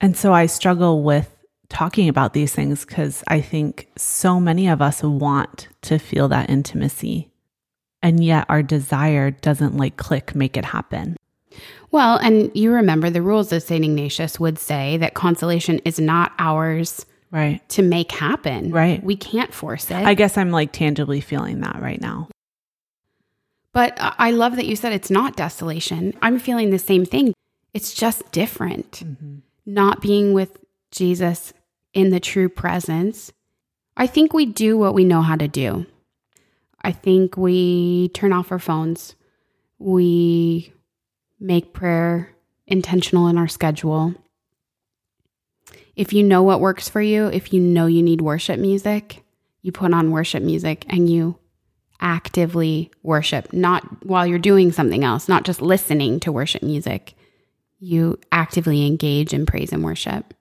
And 0.00 0.16
so 0.16 0.32
I 0.32 0.46
struggle 0.46 1.02
with 1.02 1.33
talking 1.74 2.08
about 2.08 2.32
these 2.32 2.54
things 2.54 2.84
because 2.84 3.22
I 3.28 3.40
think 3.40 3.88
so 3.96 4.40
many 4.40 4.68
of 4.68 4.80
us 4.80 5.02
want 5.02 5.68
to 5.82 5.98
feel 5.98 6.28
that 6.28 6.48
intimacy. 6.48 7.30
And 8.02 8.22
yet 8.24 8.46
our 8.48 8.62
desire 8.62 9.30
doesn't 9.30 9.76
like 9.76 9.96
click, 9.96 10.34
make 10.34 10.56
it 10.56 10.64
happen. 10.64 11.16
Well, 11.90 12.16
and 12.18 12.50
you 12.54 12.72
remember 12.72 13.10
the 13.10 13.22
rules 13.22 13.52
of 13.52 13.62
St. 13.62 13.84
Ignatius 13.84 14.40
would 14.40 14.58
say 14.58 14.96
that 14.98 15.14
consolation 15.14 15.78
is 15.84 15.98
not 16.00 16.32
ours 16.38 17.04
Right. 17.30 17.66
to 17.70 17.82
make 17.82 18.12
happen. 18.12 18.70
Right. 18.70 19.02
We 19.02 19.16
can't 19.16 19.52
force 19.52 19.90
it. 19.90 19.96
I 19.96 20.14
guess 20.14 20.38
I'm 20.38 20.52
like 20.52 20.70
tangibly 20.72 21.20
feeling 21.20 21.60
that 21.60 21.80
right 21.82 22.00
now. 22.00 22.28
but 23.72 23.96
I 24.00 24.14
I 24.18 24.30
love 24.30 24.54
that 24.56 24.66
you 24.66 24.76
said 24.76 24.92
it's 24.92 25.10
not 25.10 25.34
desolation. 25.36 26.14
I'm 26.22 26.38
feeling 26.38 26.70
the 26.70 26.78
same 26.78 27.04
thing. 27.04 27.34
It's 27.72 27.92
just 27.92 28.30
different. 28.30 28.90
Mm-hmm. 29.04 29.38
Not 29.66 30.00
being 30.00 30.32
with 30.32 30.58
Jesus 30.92 31.52
in 31.94 32.10
the 32.10 32.20
true 32.20 32.48
presence. 32.48 33.32
I 33.96 34.06
think 34.06 34.32
we 34.32 34.44
do 34.44 34.76
what 34.76 34.94
we 34.94 35.04
know 35.04 35.22
how 35.22 35.36
to 35.36 35.48
do. 35.48 35.86
I 36.82 36.92
think 36.92 37.36
we 37.36 38.10
turn 38.10 38.32
off 38.32 38.52
our 38.52 38.58
phones. 38.58 39.14
We 39.78 40.72
make 41.40 41.72
prayer 41.72 42.30
intentional 42.66 43.28
in 43.28 43.38
our 43.38 43.48
schedule. 43.48 44.14
If 45.96 46.12
you 46.12 46.22
know 46.22 46.42
what 46.42 46.60
works 46.60 46.88
for 46.88 47.00
you, 47.00 47.26
if 47.26 47.52
you 47.52 47.60
know 47.60 47.86
you 47.86 48.02
need 48.02 48.20
worship 48.20 48.58
music, 48.58 49.22
you 49.62 49.72
put 49.72 49.94
on 49.94 50.10
worship 50.10 50.42
music 50.42 50.84
and 50.88 51.08
you 51.08 51.38
actively 52.00 52.90
worship, 53.02 53.52
not 53.52 54.04
while 54.04 54.26
you're 54.26 54.38
doing 54.38 54.72
something 54.72 55.04
else, 55.04 55.28
not 55.28 55.44
just 55.44 55.62
listening 55.62 56.20
to 56.20 56.32
worship 56.32 56.62
music. 56.62 57.14
You 57.78 58.18
actively 58.32 58.86
engage 58.86 59.32
in 59.32 59.46
praise 59.46 59.72
and 59.72 59.84
worship. 59.84 60.34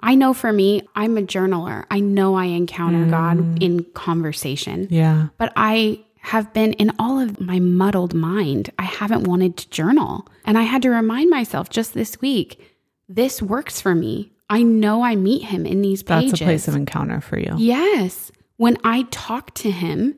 I 0.00 0.14
know 0.14 0.32
for 0.32 0.52
me, 0.52 0.82
I'm 0.94 1.18
a 1.18 1.22
journaler. 1.22 1.84
I 1.90 2.00
know 2.00 2.34
I 2.34 2.44
encounter 2.44 3.04
God 3.06 3.38
mm. 3.38 3.62
in 3.62 3.84
conversation, 3.94 4.86
Yeah. 4.90 5.28
but 5.38 5.52
I 5.56 6.04
have 6.20 6.52
been 6.52 6.74
in 6.74 6.92
all 6.98 7.18
of 7.18 7.40
my 7.40 7.58
muddled 7.58 8.14
mind. 8.14 8.70
I 8.78 8.84
haven't 8.84 9.24
wanted 9.24 9.56
to 9.56 9.70
journal. 9.70 10.28
And 10.44 10.58
I 10.58 10.62
had 10.62 10.82
to 10.82 10.90
remind 10.90 11.30
myself 11.30 11.70
just 11.70 11.94
this 11.94 12.20
week 12.20 12.60
this 13.08 13.40
works 13.40 13.80
for 13.80 13.94
me. 13.94 14.30
I 14.50 14.62
know 14.62 15.02
I 15.02 15.16
meet 15.16 15.44
him 15.44 15.66
in 15.66 15.82
these 15.82 16.02
pages. 16.02 16.32
That's 16.32 16.42
a 16.42 16.44
place 16.44 16.68
of 16.68 16.74
encounter 16.74 17.20
for 17.20 17.38
you. 17.38 17.54
Yes. 17.56 18.30
When 18.56 18.76
I 18.84 19.06
talk 19.10 19.54
to 19.54 19.70
him, 19.70 20.16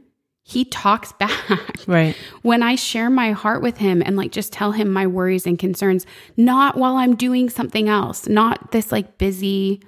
he 0.51 0.65
talks 0.65 1.13
back. 1.19 1.77
Right. 1.87 2.17
When 2.43 2.63
I 2.63 2.75
share 2.75 3.09
my 3.09 3.31
heart 3.33 3.63
with 3.63 3.79
him 3.79 4.03
and 4.05 4.17
like 4.17 4.33
just 4.33 4.53
tell 4.53 4.73
him 4.73 4.91
my 4.93 5.07
worries 5.07 5.47
and 5.47 5.59
concerns, 5.59 6.07
not 6.37 6.77
while 6.77 6.97
I'm 6.97 7.15
doing 7.15 7.49
something 7.49 7.89
else, 7.89 8.29
not 8.29 8.73
this 8.73 8.91
like 8.91 9.17
busy 9.17 9.81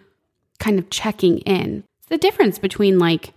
kind 0.61 0.79
of 0.79 0.89
checking 0.91 1.39
in. 1.39 1.83
It's 1.99 2.09
the 2.09 2.19
difference 2.19 2.59
between 2.61 3.01
like 3.01 3.35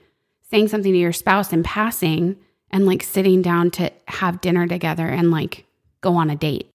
saying 0.51 0.67
something 0.67 0.93
to 0.93 0.99
your 0.99 1.13
spouse 1.13 1.51
in 1.51 1.63
passing 1.63 2.37
and 2.69 2.85
like 2.85 3.01
sitting 3.01 3.41
down 3.41 3.71
to 3.71 3.91
have 4.07 4.41
dinner 4.41 4.67
together 4.67 5.07
and 5.07 5.31
like 5.31 5.65
go 6.01 6.15
on 6.15 6.29
a 6.29 6.35
date. 6.35 6.69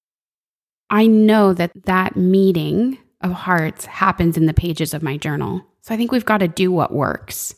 I 0.90 1.07
know 1.07 1.54
that 1.54 1.71
that 1.85 2.16
meeting 2.16 2.99
of 3.21 3.30
hearts 3.30 3.85
happens 3.85 4.37
in 4.37 4.47
the 4.47 4.54
pages 4.54 4.92
of 4.95 5.02
my 5.02 5.16
journal. 5.16 5.64
So 5.83 5.95
I 5.95 5.97
think 5.97 6.11
we've 6.11 6.25
got 6.25 6.38
to 6.38 6.49
do 6.49 6.73
what 6.73 6.92
works. 6.92 7.54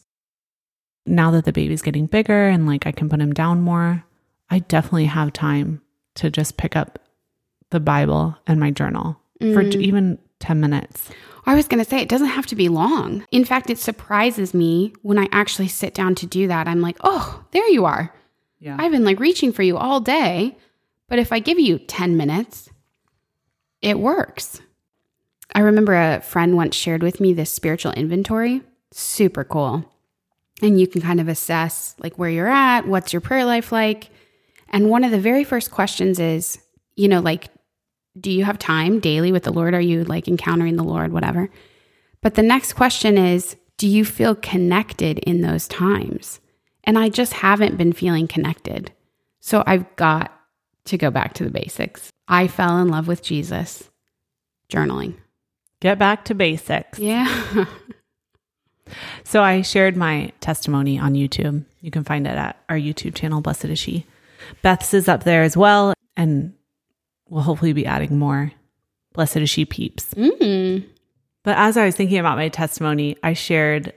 Now 1.06 1.30
that 1.32 1.44
the 1.44 1.52
baby's 1.52 1.82
getting 1.82 2.06
bigger 2.06 2.48
and 2.48 2.66
like 2.66 2.86
I 2.86 2.92
can 2.92 3.08
put 3.08 3.20
him 3.20 3.32
down 3.32 3.60
more, 3.60 4.04
I 4.50 4.60
definitely 4.60 5.06
have 5.06 5.32
time 5.32 5.80
to 6.16 6.30
just 6.30 6.56
pick 6.56 6.76
up 6.76 6.98
the 7.70 7.80
Bible 7.80 8.36
and 8.46 8.60
my 8.60 8.70
journal 8.70 9.18
for 9.40 9.64
mm. 9.64 9.74
even 9.76 10.18
10 10.40 10.60
minutes. 10.60 11.10
I 11.44 11.54
was 11.54 11.66
going 11.66 11.82
to 11.82 11.88
say, 11.88 11.98
it 11.98 12.08
doesn't 12.08 12.28
have 12.28 12.46
to 12.46 12.56
be 12.56 12.68
long. 12.68 13.26
In 13.32 13.44
fact, 13.44 13.70
it 13.70 13.78
surprises 13.78 14.54
me 14.54 14.94
when 15.02 15.18
I 15.18 15.28
actually 15.32 15.68
sit 15.68 15.94
down 15.94 16.14
to 16.16 16.26
do 16.26 16.46
that. 16.46 16.68
I'm 16.68 16.80
like, 16.80 16.98
oh, 17.00 17.44
there 17.50 17.68
you 17.68 17.84
are. 17.84 18.14
Yeah. 18.60 18.76
I've 18.78 18.92
been 18.92 19.04
like 19.04 19.18
reaching 19.18 19.52
for 19.52 19.62
you 19.62 19.76
all 19.76 20.00
day. 20.00 20.56
But 21.08 21.18
if 21.18 21.32
I 21.32 21.40
give 21.40 21.58
you 21.58 21.78
10 21.78 22.16
minutes, 22.16 22.70
it 23.80 23.98
works. 23.98 24.60
I 25.54 25.60
remember 25.60 25.94
a 25.94 26.20
friend 26.20 26.56
once 26.56 26.76
shared 26.76 27.02
with 27.02 27.20
me 27.20 27.34
this 27.34 27.52
spiritual 27.52 27.92
inventory. 27.92 28.62
Super 28.92 29.44
cool. 29.44 29.91
And 30.60 30.78
you 30.78 30.86
can 30.86 31.00
kind 31.00 31.20
of 31.20 31.28
assess 31.28 31.94
like 31.98 32.18
where 32.18 32.30
you're 32.30 32.48
at, 32.48 32.86
what's 32.86 33.12
your 33.12 33.20
prayer 33.20 33.44
life 33.44 33.72
like. 33.72 34.10
And 34.68 34.90
one 34.90 35.04
of 35.04 35.10
the 35.10 35.20
very 35.20 35.44
first 35.44 35.70
questions 35.70 36.18
is, 36.18 36.58
you 36.96 37.08
know, 37.08 37.20
like, 37.20 37.48
do 38.20 38.30
you 38.30 38.44
have 38.44 38.58
time 38.58 39.00
daily 39.00 39.32
with 39.32 39.44
the 39.44 39.52
Lord? 39.52 39.74
Are 39.74 39.80
you 39.80 40.04
like 40.04 40.28
encountering 40.28 40.76
the 40.76 40.84
Lord, 40.84 41.12
whatever? 41.12 41.48
But 42.20 42.34
the 42.34 42.42
next 42.42 42.74
question 42.74 43.18
is, 43.18 43.56
do 43.78 43.88
you 43.88 44.04
feel 44.04 44.34
connected 44.34 45.18
in 45.20 45.40
those 45.40 45.66
times? 45.66 46.40
And 46.84 46.98
I 46.98 47.08
just 47.08 47.32
haven't 47.32 47.76
been 47.76 47.92
feeling 47.92 48.28
connected. 48.28 48.92
So 49.40 49.64
I've 49.66 49.96
got 49.96 50.32
to 50.84 50.98
go 50.98 51.10
back 51.10 51.34
to 51.34 51.44
the 51.44 51.50
basics. 51.50 52.10
I 52.28 52.48
fell 52.48 52.78
in 52.78 52.88
love 52.88 53.08
with 53.08 53.22
Jesus 53.22 53.90
journaling. 54.68 55.14
Get 55.80 55.98
back 55.98 56.24
to 56.26 56.34
basics. 56.34 56.98
Yeah. 56.98 57.64
So 59.24 59.42
I 59.42 59.62
shared 59.62 59.96
my 59.96 60.32
testimony 60.40 60.98
on 60.98 61.14
YouTube. 61.14 61.64
You 61.80 61.90
can 61.90 62.04
find 62.04 62.26
it 62.26 62.36
at 62.36 62.62
our 62.68 62.76
YouTube 62.76 63.14
channel, 63.14 63.40
Blessed 63.40 63.66
is 63.66 63.78
She. 63.78 64.06
Beth's 64.62 64.94
is 64.94 65.08
up 65.08 65.24
there 65.24 65.42
as 65.42 65.56
well. 65.56 65.94
And 66.16 66.54
we'll 67.28 67.42
hopefully 67.42 67.72
be 67.72 67.86
adding 67.86 68.18
more 68.18 68.52
Blessed 69.12 69.38
is 69.38 69.50
She 69.50 69.64
peeps. 69.64 70.14
mm. 70.14 70.84
But 71.44 71.58
as 71.58 71.76
I 71.76 71.86
was 71.86 71.96
thinking 71.96 72.18
about 72.18 72.36
my 72.38 72.48
testimony, 72.48 73.16
I 73.22 73.32
shared 73.32 73.92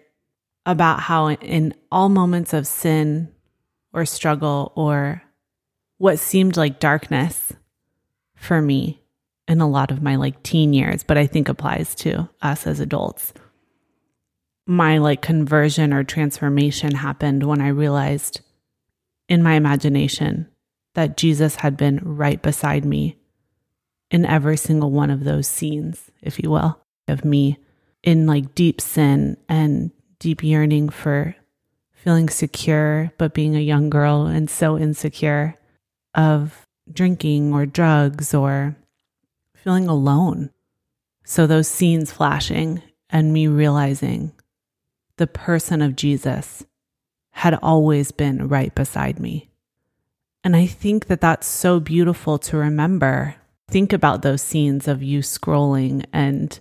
about 0.65 0.99
how 0.99 1.29
in 1.29 1.75
all 1.91 2.09
moments 2.09 2.53
of 2.53 2.65
sin 2.65 3.31
or 3.93 4.05
struggle 4.05 4.71
or 4.75 5.21
what 5.97 6.19
seemed 6.19 6.57
like 6.57 6.79
darkness 6.79 7.53
for 8.35 8.61
me 8.61 9.01
in 9.47 9.61
a 9.61 9.69
lot 9.69 9.91
of 9.91 10.01
my 10.01 10.15
like 10.15 10.41
teen 10.43 10.73
years, 10.73 11.03
but 11.03 11.17
I 11.17 11.27
think 11.27 11.47
applies 11.47 11.93
to 11.95 12.27
us 12.41 12.65
as 12.65 12.79
adults. 12.79 13.31
My 14.67 14.97
like 14.97 15.21
conversion 15.21 15.93
or 15.93 16.03
transformation 16.03 16.95
happened 16.95 17.43
when 17.43 17.61
I 17.61 17.67
realized 17.67 18.41
in 19.29 19.43
my 19.43 19.53
imagination 19.53 20.47
that 20.95 21.17
Jesus 21.17 21.57
had 21.57 21.77
been 21.77 21.99
right 22.03 22.41
beside 22.41 22.85
me 22.85 23.17
in 24.09 24.25
every 24.25 24.57
single 24.57 24.91
one 24.91 25.11
of 25.11 25.23
those 25.23 25.47
scenes, 25.47 26.09
if 26.21 26.39
you 26.39 26.49
will, 26.49 26.79
of 27.07 27.25
me 27.25 27.57
in 28.01 28.25
like 28.25 28.55
deep 28.55 28.79
sin 28.81 29.37
and 29.49 29.91
deep 30.19 30.43
yearning 30.43 30.89
for 30.89 31.35
feeling 31.93 32.29
secure, 32.29 33.11
but 33.17 33.33
being 33.33 33.55
a 33.55 33.59
young 33.59 33.89
girl 33.89 34.25
and 34.25 34.49
so 34.49 34.77
insecure 34.77 35.55
of 36.13 36.65
drinking 36.91 37.53
or 37.53 37.65
drugs 37.65 38.33
or 38.33 38.75
feeling 39.55 39.87
alone. 39.87 40.51
So 41.25 41.47
those 41.47 41.67
scenes 41.67 42.11
flashing 42.11 42.81
and 43.09 43.33
me 43.33 43.47
realizing 43.47 44.31
the 45.17 45.27
person 45.27 45.81
of 45.81 45.95
Jesus 45.95 46.65
had 47.31 47.57
always 47.61 48.11
been 48.11 48.47
right 48.47 48.73
beside 48.73 49.19
me. 49.19 49.49
And 50.43 50.55
I 50.55 50.67
think 50.67 51.07
that 51.07 51.21
that's 51.21 51.47
so 51.47 51.79
beautiful 51.79 52.37
to 52.39 52.57
remember. 52.57 53.35
Think 53.67 53.93
about 53.93 54.21
those 54.21 54.41
scenes 54.41 54.87
of 54.87 55.01
you 55.01 55.19
scrolling 55.19 56.05
and 56.13 56.59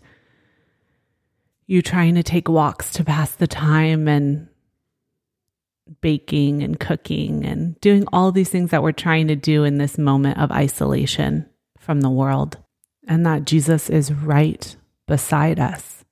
you 1.66 1.82
trying 1.82 2.14
to 2.14 2.22
take 2.22 2.48
walks 2.48 2.90
to 2.92 3.04
pass 3.04 3.34
the 3.34 3.46
time 3.46 4.08
and 4.08 4.48
baking 6.00 6.62
and 6.62 6.80
cooking 6.80 7.44
and 7.44 7.78
doing 7.80 8.06
all 8.12 8.32
these 8.32 8.48
things 8.48 8.70
that 8.70 8.82
we're 8.82 8.92
trying 8.92 9.28
to 9.28 9.36
do 9.36 9.64
in 9.64 9.78
this 9.78 9.98
moment 9.98 10.38
of 10.38 10.50
isolation 10.50 11.46
from 11.78 12.00
the 12.00 12.10
world. 12.10 12.58
And 13.06 13.26
that 13.26 13.44
Jesus 13.44 13.90
is 13.90 14.12
right 14.12 14.74
beside 15.06 15.60
us. 15.60 16.04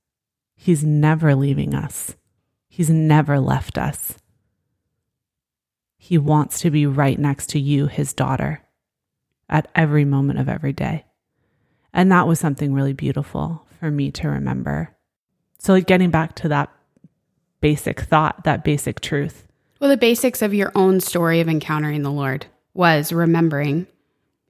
He's 0.54 0.84
never 0.84 1.34
leaving 1.34 1.74
us, 1.74 2.14
He's 2.74 2.88
never 2.88 3.38
left 3.38 3.76
us. 3.76 4.16
He 5.98 6.16
wants 6.16 6.58
to 6.60 6.70
be 6.70 6.86
right 6.86 7.18
next 7.18 7.50
to 7.50 7.60
you, 7.60 7.86
His 7.86 8.14
daughter, 8.14 8.62
at 9.46 9.68
every 9.74 10.06
moment 10.06 10.38
of 10.38 10.48
every 10.48 10.72
day. 10.72 11.04
And 11.92 12.10
that 12.10 12.26
was 12.26 12.40
something 12.40 12.72
really 12.72 12.94
beautiful 12.94 13.66
for 13.78 13.90
me 13.90 14.10
to 14.12 14.28
remember. 14.30 14.96
So, 15.58 15.74
like 15.74 15.86
getting 15.86 16.10
back 16.10 16.34
to 16.36 16.48
that 16.48 16.72
basic 17.60 18.00
thought, 18.00 18.44
that 18.44 18.64
basic 18.64 19.02
truth. 19.02 19.46
Well, 19.78 19.90
the 19.90 19.98
basics 19.98 20.40
of 20.40 20.54
your 20.54 20.72
own 20.74 21.00
story 21.00 21.40
of 21.40 21.50
encountering 21.50 22.00
the 22.00 22.10
Lord 22.10 22.46
was 22.72 23.12
remembering 23.12 23.86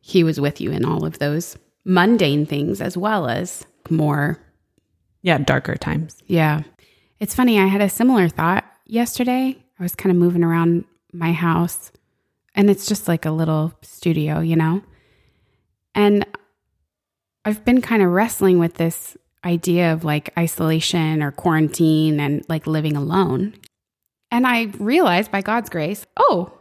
He 0.00 0.22
was 0.22 0.40
with 0.40 0.60
you 0.60 0.70
in 0.70 0.84
all 0.84 1.04
of 1.04 1.18
those 1.18 1.56
mundane 1.84 2.46
things 2.46 2.80
as 2.80 2.96
well 2.96 3.28
as 3.28 3.66
more. 3.90 4.38
Yeah, 5.22 5.38
darker 5.38 5.74
times. 5.74 6.22
Yeah. 6.28 6.62
It's 7.22 7.36
funny. 7.36 7.60
I 7.60 7.66
had 7.66 7.80
a 7.80 7.88
similar 7.88 8.28
thought 8.28 8.64
yesterday. 8.84 9.56
I 9.78 9.82
was 9.84 9.94
kind 9.94 10.10
of 10.10 10.16
moving 10.16 10.42
around 10.42 10.86
my 11.12 11.32
house, 11.32 11.92
and 12.56 12.68
it's 12.68 12.84
just 12.84 13.06
like 13.06 13.24
a 13.24 13.30
little 13.30 13.72
studio, 13.80 14.40
you 14.40 14.56
know? 14.56 14.82
And 15.94 16.26
I've 17.44 17.64
been 17.64 17.80
kind 17.80 18.02
of 18.02 18.10
wrestling 18.10 18.58
with 18.58 18.74
this 18.74 19.16
idea 19.44 19.92
of 19.92 20.02
like 20.02 20.36
isolation 20.36 21.22
or 21.22 21.30
quarantine 21.30 22.18
and 22.18 22.44
like 22.48 22.66
living 22.66 22.96
alone. 22.96 23.54
And 24.32 24.44
I 24.44 24.72
realized 24.80 25.30
by 25.30 25.42
God's 25.42 25.70
grace, 25.70 26.04
oh, 26.16 26.52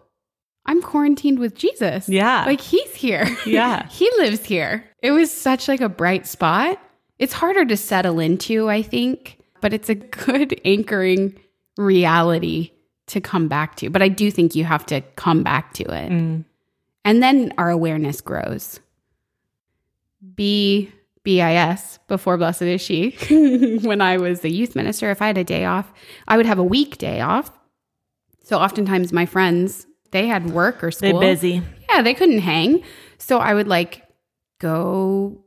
I'm 0.68 0.84
quarantined 0.84 1.40
with 1.40 1.56
Jesus. 1.56 2.08
Yeah. 2.08 2.46
Like 2.46 2.62
he's 2.62 2.94
here. 2.94 3.28
Yeah. 3.48 3.88
he 3.90 4.08
lives 4.18 4.46
here. 4.46 4.88
It 5.02 5.10
was 5.10 5.32
such 5.32 5.68
like 5.68 5.82
a 5.82 5.90
bright 5.90 6.28
spot. 6.28 6.80
It's 7.18 7.34
harder 7.34 7.66
to 7.66 7.76
settle 7.76 8.20
into, 8.20 8.70
I 8.70 8.84
think, 8.84 9.41
but 9.62 9.74
it's 9.74 9.90
a 9.90 9.96
good 9.96 10.60
anchoring 10.66 11.40
reality 11.78 12.72
to 13.08 13.22
come 13.22 13.48
back 13.48 13.76
to. 13.76 13.90
But 13.90 14.02
I 14.02 14.08
do 14.08 14.32
think 14.32 14.56
you 14.56 14.64
have 14.66 14.86
to 14.88 15.02
come 15.16 15.44
back 15.44 15.74
to 15.76 15.84
it. 15.84 16.12
Mm. 16.12 16.46
And 17.04 17.24
then 17.24 17.54
our 17.58 17.70
awareness 17.70 18.22
grows. 18.22 18.80
B 20.36 20.92
B 21.24 21.42
I 21.42 21.54
S 21.54 22.00
before 22.08 22.38
Blessed 22.38 22.64
is 22.64 22.82
She. 22.82 23.12
when 23.84 24.02
I 24.02 24.18
was 24.18 24.42
the 24.42 24.52
youth 24.52 24.76
minister, 24.76 25.12
if 25.12 25.22
I 25.22 25.28
had 25.28 25.38
a 25.38 25.44
day 25.44 25.66
off, 25.66 25.92
I 26.28 26.38
would 26.38 26.46
have 26.46 26.60
a 26.60 26.64
week 26.64 26.98
day 26.98 27.22
off. 27.22 27.52
So 28.44 28.58
oftentimes 28.58 29.14
my 29.14 29.26
friends, 29.26 29.86
they 30.12 30.28
had 30.28 30.52
work 30.52 30.84
or 30.84 30.92
school. 30.92 31.08
They 31.08 31.12
school. 31.12 31.20
busy. 31.22 31.62
Yeah, 31.90 32.02
they 32.02 32.14
couldn't 32.14 32.40
hang. 32.40 32.84
So 33.18 33.38
I 33.40 33.54
would 33.54 33.68
like 33.68 34.04
go 34.60 35.44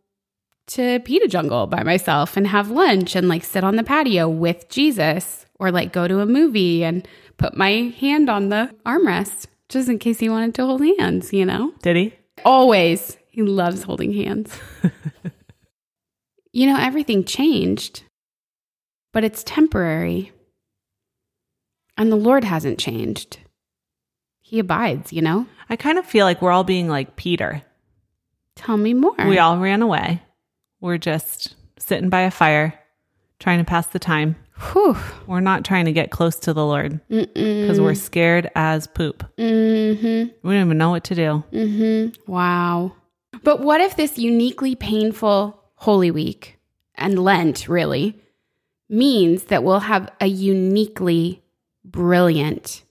to 0.67 1.01
Pita 1.01 1.29
Jungle 1.29 1.67
by 1.67 1.83
myself 1.83 2.37
and 2.37 2.47
have 2.47 2.71
lunch 2.71 3.15
and 3.15 3.29
like 3.29 3.45
sit 3.45 3.65
on 3.65 3.77
the 3.77 3.85
patio 3.85 4.29
with 4.29 4.69
Jesus 4.69 5.47
or 5.59 5.71
like 5.71 5.93
go 5.93 6.09
to 6.09 6.21
a 6.21 6.27
movie 6.27 6.85
and 6.85 7.07
put 7.37 7.57
my 7.57 7.93
hand 7.99 8.31
on 8.31 8.49
the 8.49 8.75
armrest 8.87 9.47
just 9.69 9.89
in 9.89 9.99
case 9.99 10.21
he 10.21 10.29
wanted 10.29 10.55
to 10.55 10.65
hold 10.65 10.83
hands, 10.99 11.33
you 11.33 11.45
know? 11.45 11.73
Did 11.83 11.97
he? 11.97 12.15
Always. 12.45 13.17
He 13.29 13.43
loves 13.43 13.83
holding 13.83 14.13
hands. 14.13 14.57
you 16.53 16.67
know, 16.67 16.79
everything 16.79 17.25
changed, 17.25 18.05
but 19.13 19.25
it's 19.25 19.43
temporary. 19.43 20.33
And 21.97 22.13
the 22.13 22.17
Lord 22.17 22.45
hasn't 22.45 22.79
changed. 22.79 23.39
He 24.41 24.59
abides, 24.59 25.13
you 25.13 25.23
know? 25.23 25.47
I 25.69 25.77
kind 25.77 25.99
of 25.99 26.07
feel 26.07 26.27
like 26.27 26.43
we're 26.43 26.53
all 26.53 26.65
being 26.65 26.89
like 26.89 27.17
Peter. 27.17 27.63
Tell 28.55 28.77
me 28.77 28.95
more. 28.95 29.17
We 29.27 29.39
all 29.39 29.59
ran 29.59 29.83
away. 29.83 30.23
We're 30.85 30.99
just 30.99 31.57
sitting 31.79 32.11
by 32.11 32.21
a 32.21 32.31
fire, 32.31 32.79
trying 33.39 33.59
to 33.59 33.65
pass 33.65 33.87
the 33.87 33.99
time. 33.99 34.37
Whew. 34.75 34.99
We're 35.27 35.41
not 35.41 35.65
trying 35.65 35.87
to 35.87 35.93
get 35.93 36.11
close 36.11 36.37
to 36.41 36.53
the 36.53 36.67
Lord 36.67 37.01
because 37.09 37.81
we're 37.81 37.95
scared 37.95 38.51
as 38.55 38.87
poop. 38.87 39.25
Mm-hmm. 39.39 40.29
We 40.47 40.55
don't 40.55 40.67
even 40.67 40.77
know 40.77 40.91
what 40.91 41.05
to 41.05 41.15
do. 41.15 41.43
Mm-hmm. 41.53 42.31
Wow. 42.31 42.93
But 43.43 43.61
what 43.61 43.81
if 43.81 43.97
this 43.97 44.19
uniquely 44.19 44.75
painful 44.75 45.59
Holy 45.77 46.11
Week 46.11 46.59
and 46.97 47.19
Lent 47.19 47.67
really 47.67 48.21
means 48.91 49.45
that 49.45 49.65
we'll 49.65 49.81
have 49.81 50.13
a 50.21 50.27
uniquely 50.27 51.43
brilliant 51.83 52.83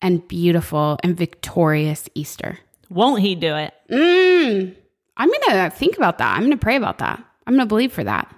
and 0.00 0.26
beautiful 0.28 1.00
and 1.02 1.16
victorious 1.16 2.08
Easter? 2.14 2.60
Won't 2.88 3.22
he 3.22 3.34
do 3.34 3.56
it? 3.56 3.74
Mm. 3.90 4.76
I'm 5.18 5.28
going 5.28 5.70
to 5.70 5.70
think 5.70 5.96
about 5.96 6.18
that. 6.18 6.34
I'm 6.34 6.42
going 6.42 6.52
to 6.52 6.56
pray 6.56 6.76
about 6.76 6.98
that. 6.98 7.22
I'm 7.46 7.54
going 7.54 7.66
to 7.66 7.68
believe 7.68 7.92
for 7.92 8.04
that. 8.04 8.34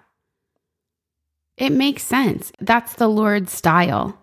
It 1.57 1.71
makes 1.71 2.03
sense. 2.03 2.53
That's 2.59 2.95
the 2.95 3.09
Lord's 3.09 3.53
style. 3.53 4.19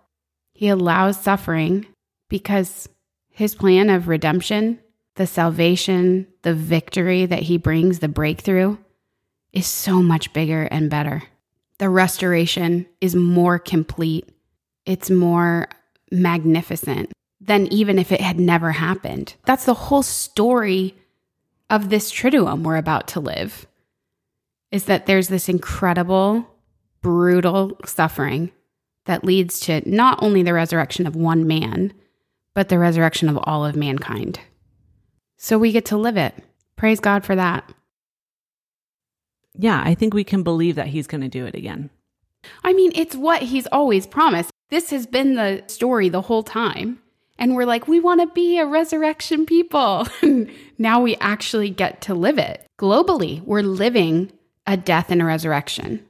He 0.54 0.70
allows 0.70 1.22
suffering 1.22 1.86
because 2.30 2.90
his 3.30 3.54
plan 3.54 3.92
of 3.92 4.08
redemption, 4.08 4.80
the 5.16 5.28
salvation, 5.28 6.28
the 6.42 6.56
victory 6.56 7.28
that 7.28 7.44
he 7.44 7.58
brings, 7.58 8.00
the 8.00 8.08
breakthrough, 8.08 8.78
is 9.54 9.68
so 9.68 10.02
much 10.02 10.34
bigger 10.34 10.64
and 10.64 10.90
better. 10.90 11.24
The 11.78 11.90
restoration 11.90 12.88
is 13.02 13.16
more 13.16 13.60
complete, 13.60 14.28
it's 14.86 15.12
more 15.12 15.68
magnificent 16.12 17.12
than 17.40 17.72
even 17.72 18.00
if 18.00 18.12
it 18.12 18.22
had 18.22 18.40
never 18.40 18.72
happened. 18.72 19.36
That's 19.46 19.66
the 19.66 19.76
whole 19.76 20.02
story 20.02 20.96
of 21.70 21.90
this 21.90 22.12
triduum 22.12 22.64
we're 22.64 22.78
about 22.78 23.08
to 23.10 23.20
live 23.20 23.68
is 24.72 24.86
that 24.86 25.06
there's 25.06 25.28
this 25.28 25.50
incredible, 25.50 26.48
brutal 27.02 27.78
suffering 27.86 28.52
that 29.06 29.24
leads 29.24 29.60
to 29.62 29.88
not 29.90 30.22
only 30.22 30.44
the 30.44 30.54
resurrection 30.54 31.08
of 31.08 31.16
one 31.16 31.48
man, 31.48 31.94
but 32.54 32.70
the 32.70 32.80
resurrection 32.80 33.30
of 33.30 33.40
all 33.44 33.66
of 33.66 33.76
mankind. 33.76 34.40
So 35.38 35.58
we 35.58 35.72
get 35.72 35.86
to 35.86 35.98
live 35.98 36.18
it. 36.18 36.34
Praise 36.76 37.00
God 37.00 37.24
for 37.24 37.36
that. 37.36 37.72
Yeah, 39.54 39.82
I 39.84 39.96
think 39.96 40.14
we 40.14 40.24
can 40.24 40.44
believe 40.44 40.76
that 40.76 40.88
he's 40.88 41.08
going 41.08 41.22
to 41.22 41.28
do 41.28 41.46
it 41.46 41.56
again. 41.56 41.90
I 42.64 42.74
mean, 42.74 42.92
it's 42.96 43.16
what 43.16 43.42
he's 43.42 43.68
always 43.68 44.06
promised. 44.06 44.52
This 44.70 44.90
has 44.92 45.08
been 45.08 45.36
the 45.36 45.64
story 45.68 46.10
the 46.10 46.22
whole 46.22 46.44
time. 46.44 47.00
And 47.40 47.56
we're 47.56 47.66
like, 47.66 47.88
we 47.88 48.00
want 48.00 48.22
to 48.22 48.28
be 48.28 48.58
a 48.58 48.66
resurrection 48.66 49.46
people. 49.46 50.08
now 50.78 51.02
we 51.02 51.16
actually 51.18 51.70
get 51.70 52.02
to 52.02 52.16
live 52.16 52.38
it. 52.38 52.66
Globally, 52.80 53.42
we're 53.44 53.62
living 53.62 54.32
a 54.66 54.78
death 54.78 55.12
and 55.12 55.22
a 55.22 55.26
resurrection. 55.26 56.06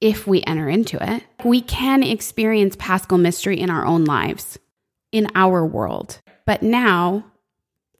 If 0.00 0.26
we 0.26 0.42
enter 0.44 0.68
into 0.68 0.98
it, 1.02 1.24
we 1.44 1.60
can 1.60 2.02
experience 2.02 2.76
paschal 2.78 3.18
mystery 3.18 3.60
in 3.60 3.68
our 3.68 3.84
own 3.84 4.04
lives, 4.04 4.58
in 5.12 5.28
our 5.34 5.66
world. 5.66 6.20
But 6.46 6.62
now 6.62 7.24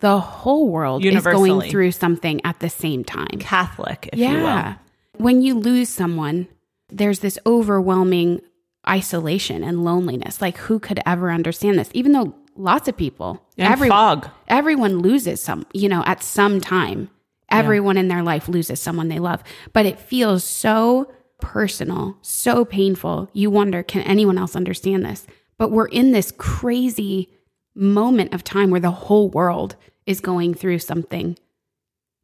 the 0.01 0.19
whole 0.19 0.71
world 0.71 1.05
is 1.05 1.23
going 1.23 1.61
through 1.71 1.93
something 1.93 2.41
at 2.45 2.61
the 2.61 2.71
same 2.71 3.05
time. 3.05 3.39
Catholic, 3.39 4.09
if 4.13 4.19
you 4.19 4.29
will. 4.29 4.43
Yeah. 4.45 4.77
When 5.19 5.43
you 5.43 5.55
lose 5.55 5.91
someone, 5.91 6.49
there's 6.89 7.21
this 7.21 7.39
overwhelming 7.45 8.41
isolation 8.89 9.63
and 9.63 9.85
loneliness. 9.85 10.41
Like, 10.41 10.57
who 10.57 10.79
could 10.79 11.01
ever 11.05 11.31
understand 11.31 11.79
this? 11.79 11.91
Even 11.93 12.13
though 12.13 12.35
lots 12.61 12.89
of 12.89 12.97
people, 12.97 13.45
And 13.59 13.79
fog. 13.89 14.29
everyone 14.49 14.99
loses 15.01 15.41
some, 15.43 15.67
you 15.73 15.89
know, 15.89 16.03
at 16.07 16.23
some 16.23 16.61
time. 16.61 17.11
Everyone 17.51 17.97
in 17.97 18.09
their 18.09 18.23
life 18.23 18.49
loses 18.49 18.81
someone 18.81 19.09
they 19.09 19.19
love, 19.19 19.43
but 19.73 19.85
it 19.87 19.99
feels 19.99 20.45
so 20.45 21.11
personal, 21.41 22.17
so 22.23 22.65
painful. 22.65 23.29
You 23.33 23.51
wonder, 23.51 23.83
can 23.83 24.03
anyone 24.03 24.39
else 24.39 24.55
understand 24.55 25.05
this? 25.05 25.27
But 25.59 25.71
we're 25.73 25.89
in 25.89 26.13
this 26.13 26.33
crazy 26.39 27.29
moment 27.75 28.33
of 28.35 28.45
time 28.45 28.71
where 28.71 28.81
the 28.81 28.91
whole 28.91 29.31
world 29.31 29.75
is 30.07 30.21
going 30.21 30.55
through 30.55 30.79
something 30.79 31.37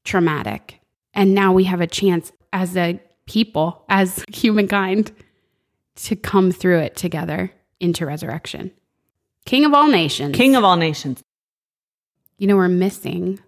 traumatic. 0.05 0.81
And 1.14 1.35
now 1.35 1.52
we 1.52 1.64
have 1.64 1.81
a 1.81 1.87
chance 1.87 2.31
as 2.52 2.76
a 2.76 3.00
people, 3.26 3.85
as 3.88 4.25
humankind, 4.33 5.12
to 5.97 6.14
come 6.14 6.52
through 6.52 6.78
it 6.81 6.95
together 6.97 7.50
into 7.81 8.07
resurrection. 8.07 8.71
King 9.47 9.65
of 9.65 9.73
all 9.73 9.88
nations. 9.88 10.37
King 10.37 10.57
of 10.57 10.65
all 10.65 10.76
nations. 10.76 11.23
You 12.37 12.49
know, 12.49 12.57
we're 12.57 12.69
missing 12.69 13.41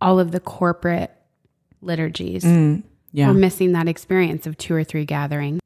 all 0.00 0.20
of 0.20 0.32
the 0.32 0.40
corporate 0.40 1.10
liturgies. 1.80 2.44
Mm, 2.44 2.82
yeah. 3.12 3.28
We're 3.28 3.34
missing 3.34 3.72
that 3.72 3.88
experience 3.88 4.46
of 4.46 4.58
two 4.58 4.74
or 4.74 4.84
three 4.84 5.06
gathering. 5.06 5.60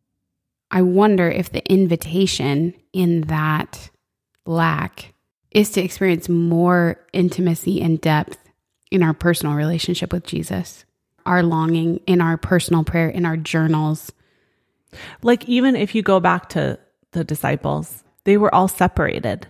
I 0.71 0.83
wonder 0.83 1.29
if 1.29 1.51
the 1.51 1.65
invitation 1.73 2.75
in 2.93 3.23
that 3.23 3.91
lack 4.47 5.15
is 5.51 5.71
to 5.71 5.83
experience 5.83 6.29
more 6.29 7.01
intimacy 7.13 7.81
and 7.81 8.01
depth 8.01 8.39
in 8.91 9.03
our 9.03 9.15
personal 9.15 9.55
relationship 9.55 10.13
with 10.13 10.25
Jesus, 10.25 10.85
our 11.25 11.43
longing 11.43 12.01
in 12.07 12.21
our 12.21 12.37
personal 12.37 12.85
prayer, 12.85 13.09
in 13.09 13.25
our 13.25 13.37
journals. 13.37 14.13
Like, 15.23 15.49
even 15.49 15.75
if 15.75 15.95
you 15.95 16.03
go 16.03 16.21
back 16.21 16.51
to 16.51 16.79
the 17.13 17.25
disciples, 17.25 18.04
they 18.25 18.37
were 18.37 18.55
all 18.55 18.69
separated. 18.69 19.47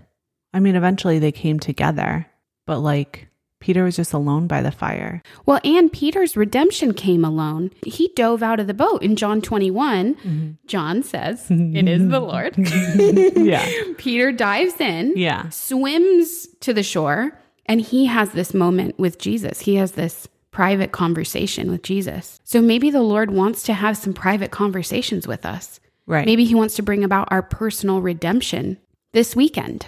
I 0.52 0.60
mean, 0.60 0.76
eventually 0.76 1.18
they 1.18 1.32
came 1.32 1.58
together, 1.58 2.26
but 2.66 2.78
like 2.78 3.28
Peter 3.60 3.82
was 3.84 3.96
just 3.96 4.12
alone 4.12 4.46
by 4.46 4.60
the 4.60 4.70
fire. 4.70 5.22
Well, 5.46 5.58
and 5.64 5.90
Peter's 5.90 6.36
redemption 6.36 6.92
came 6.92 7.24
alone. 7.24 7.70
He 7.84 8.12
dove 8.14 8.42
out 8.42 8.60
of 8.60 8.66
the 8.66 8.74
boat 8.74 9.02
in 9.02 9.16
John 9.16 9.40
21. 9.40 10.14
Mm-hmm. 10.16 10.50
John 10.66 11.02
says, 11.02 11.46
It 11.50 11.88
is 11.88 12.08
the 12.08 12.20
Lord. 12.20 12.54
Yeah. 13.36 13.66
Peter 13.98 14.32
dives 14.32 14.80
in. 14.80 15.14
Yeah. 15.16 15.48
swims 15.48 16.46
to 16.60 16.72
the 16.72 16.82
shore 16.82 17.38
and 17.66 17.80
he 17.80 18.06
has 18.06 18.32
this 18.32 18.54
moment 18.54 18.98
with 18.98 19.18
Jesus. 19.18 19.60
He 19.60 19.76
has 19.76 19.92
this 19.92 20.28
private 20.50 20.92
conversation 20.92 21.70
with 21.70 21.82
Jesus. 21.82 22.40
So 22.44 22.60
maybe 22.60 22.90
the 22.90 23.02
Lord 23.02 23.30
wants 23.30 23.62
to 23.64 23.72
have 23.72 23.96
some 23.96 24.12
private 24.14 24.50
conversations 24.50 25.26
with 25.26 25.44
us. 25.44 25.80
Right. 26.06 26.26
Maybe 26.26 26.44
he 26.44 26.54
wants 26.54 26.76
to 26.76 26.82
bring 26.82 27.02
about 27.04 27.28
our 27.30 27.42
personal 27.42 28.00
redemption 28.00 28.78
this 29.12 29.34
weekend. 29.34 29.86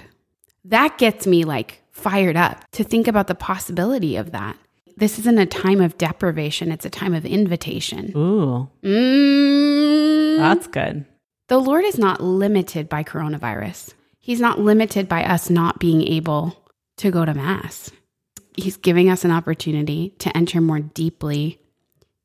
That 0.64 0.98
gets 0.98 1.26
me 1.26 1.44
like 1.44 1.82
fired 1.92 2.36
up 2.36 2.64
to 2.72 2.84
think 2.84 3.06
about 3.08 3.26
the 3.26 3.34
possibility 3.34 4.16
of 4.16 4.32
that. 4.32 4.56
This 4.96 5.18
isn't 5.18 5.38
a 5.38 5.44
time 5.46 5.80
of 5.82 5.98
deprivation, 5.98 6.72
it's 6.72 6.86
a 6.86 6.90
time 6.90 7.12
of 7.14 7.26
invitation. 7.26 8.12
Ooh, 8.16 8.68
Mm. 8.82 10.38
that's 10.38 10.66
good. 10.66 11.04
The 11.48 11.58
Lord 11.60 11.84
is 11.84 11.98
not 11.98 12.22
limited 12.22 12.88
by 12.88 13.04
coronavirus. 13.04 13.92
He's 14.18 14.40
not 14.40 14.58
limited 14.58 15.08
by 15.08 15.22
us 15.24 15.48
not 15.50 15.78
being 15.78 16.02
able 16.02 16.56
to 16.96 17.10
go 17.10 17.24
to 17.24 17.34
Mass. 17.34 17.90
He's 18.56 18.76
giving 18.76 19.10
us 19.10 19.24
an 19.24 19.30
opportunity 19.30 20.14
to 20.18 20.34
enter 20.36 20.60
more 20.60 20.80
deeply 20.80 21.60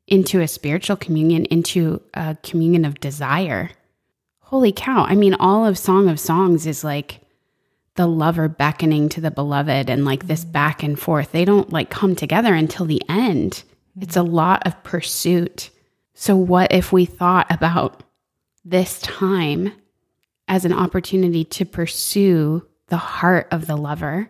into 0.08 0.40
a 0.40 0.48
spiritual 0.48 0.96
communion, 0.96 1.46
into 1.46 2.02
a 2.14 2.36
communion 2.42 2.86
of 2.86 3.00
desire. 3.00 3.70
Holy 4.52 4.72
cow. 4.72 5.06
I 5.06 5.16
mean, 5.16 5.34
all 5.34 5.66
of 5.66 5.78
Song 5.78 6.10
of 6.10 6.20
Songs 6.20 6.68
is 6.68 6.84
like 6.84 7.22
the 7.96 8.06
lover 8.06 8.48
beckoning 8.48 9.10
to 9.10 9.22
the 9.22 9.32
beloved 9.32 9.90
and 9.90 10.06
like 10.06 10.28
this 10.28 10.44
mm-hmm. 10.44 10.52
back 10.52 10.84
and 10.84 11.00
forth. 11.00 11.32
They 11.32 11.46
don't 11.46 11.72
like 11.72 11.90
come 11.90 12.16
together 12.16 12.54
until 12.54 12.86
the 12.86 13.02
end. 13.10 13.64
It's 14.00 14.16
a 14.16 14.20
mm-hmm. 14.20 14.34
lot 14.34 14.68
of 14.68 14.84
pursuit. 14.84 15.70
So, 16.14 16.36
what 16.36 16.72
if 16.72 16.92
we 16.92 17.06
thought 17.06 17.48
about 17.50 18.04
this 18.64 19.00
time 19.00 19.74
as 20.48 20.66
an 20.66 20.74
opportunity 20.74 21.46
to 21.46 21.66
pursue 21.66 22.68
the 22.88 22.98
heart 22.98 23.48
of 23.52 23.68
the 23.68 23.78
lover 23.78 24.30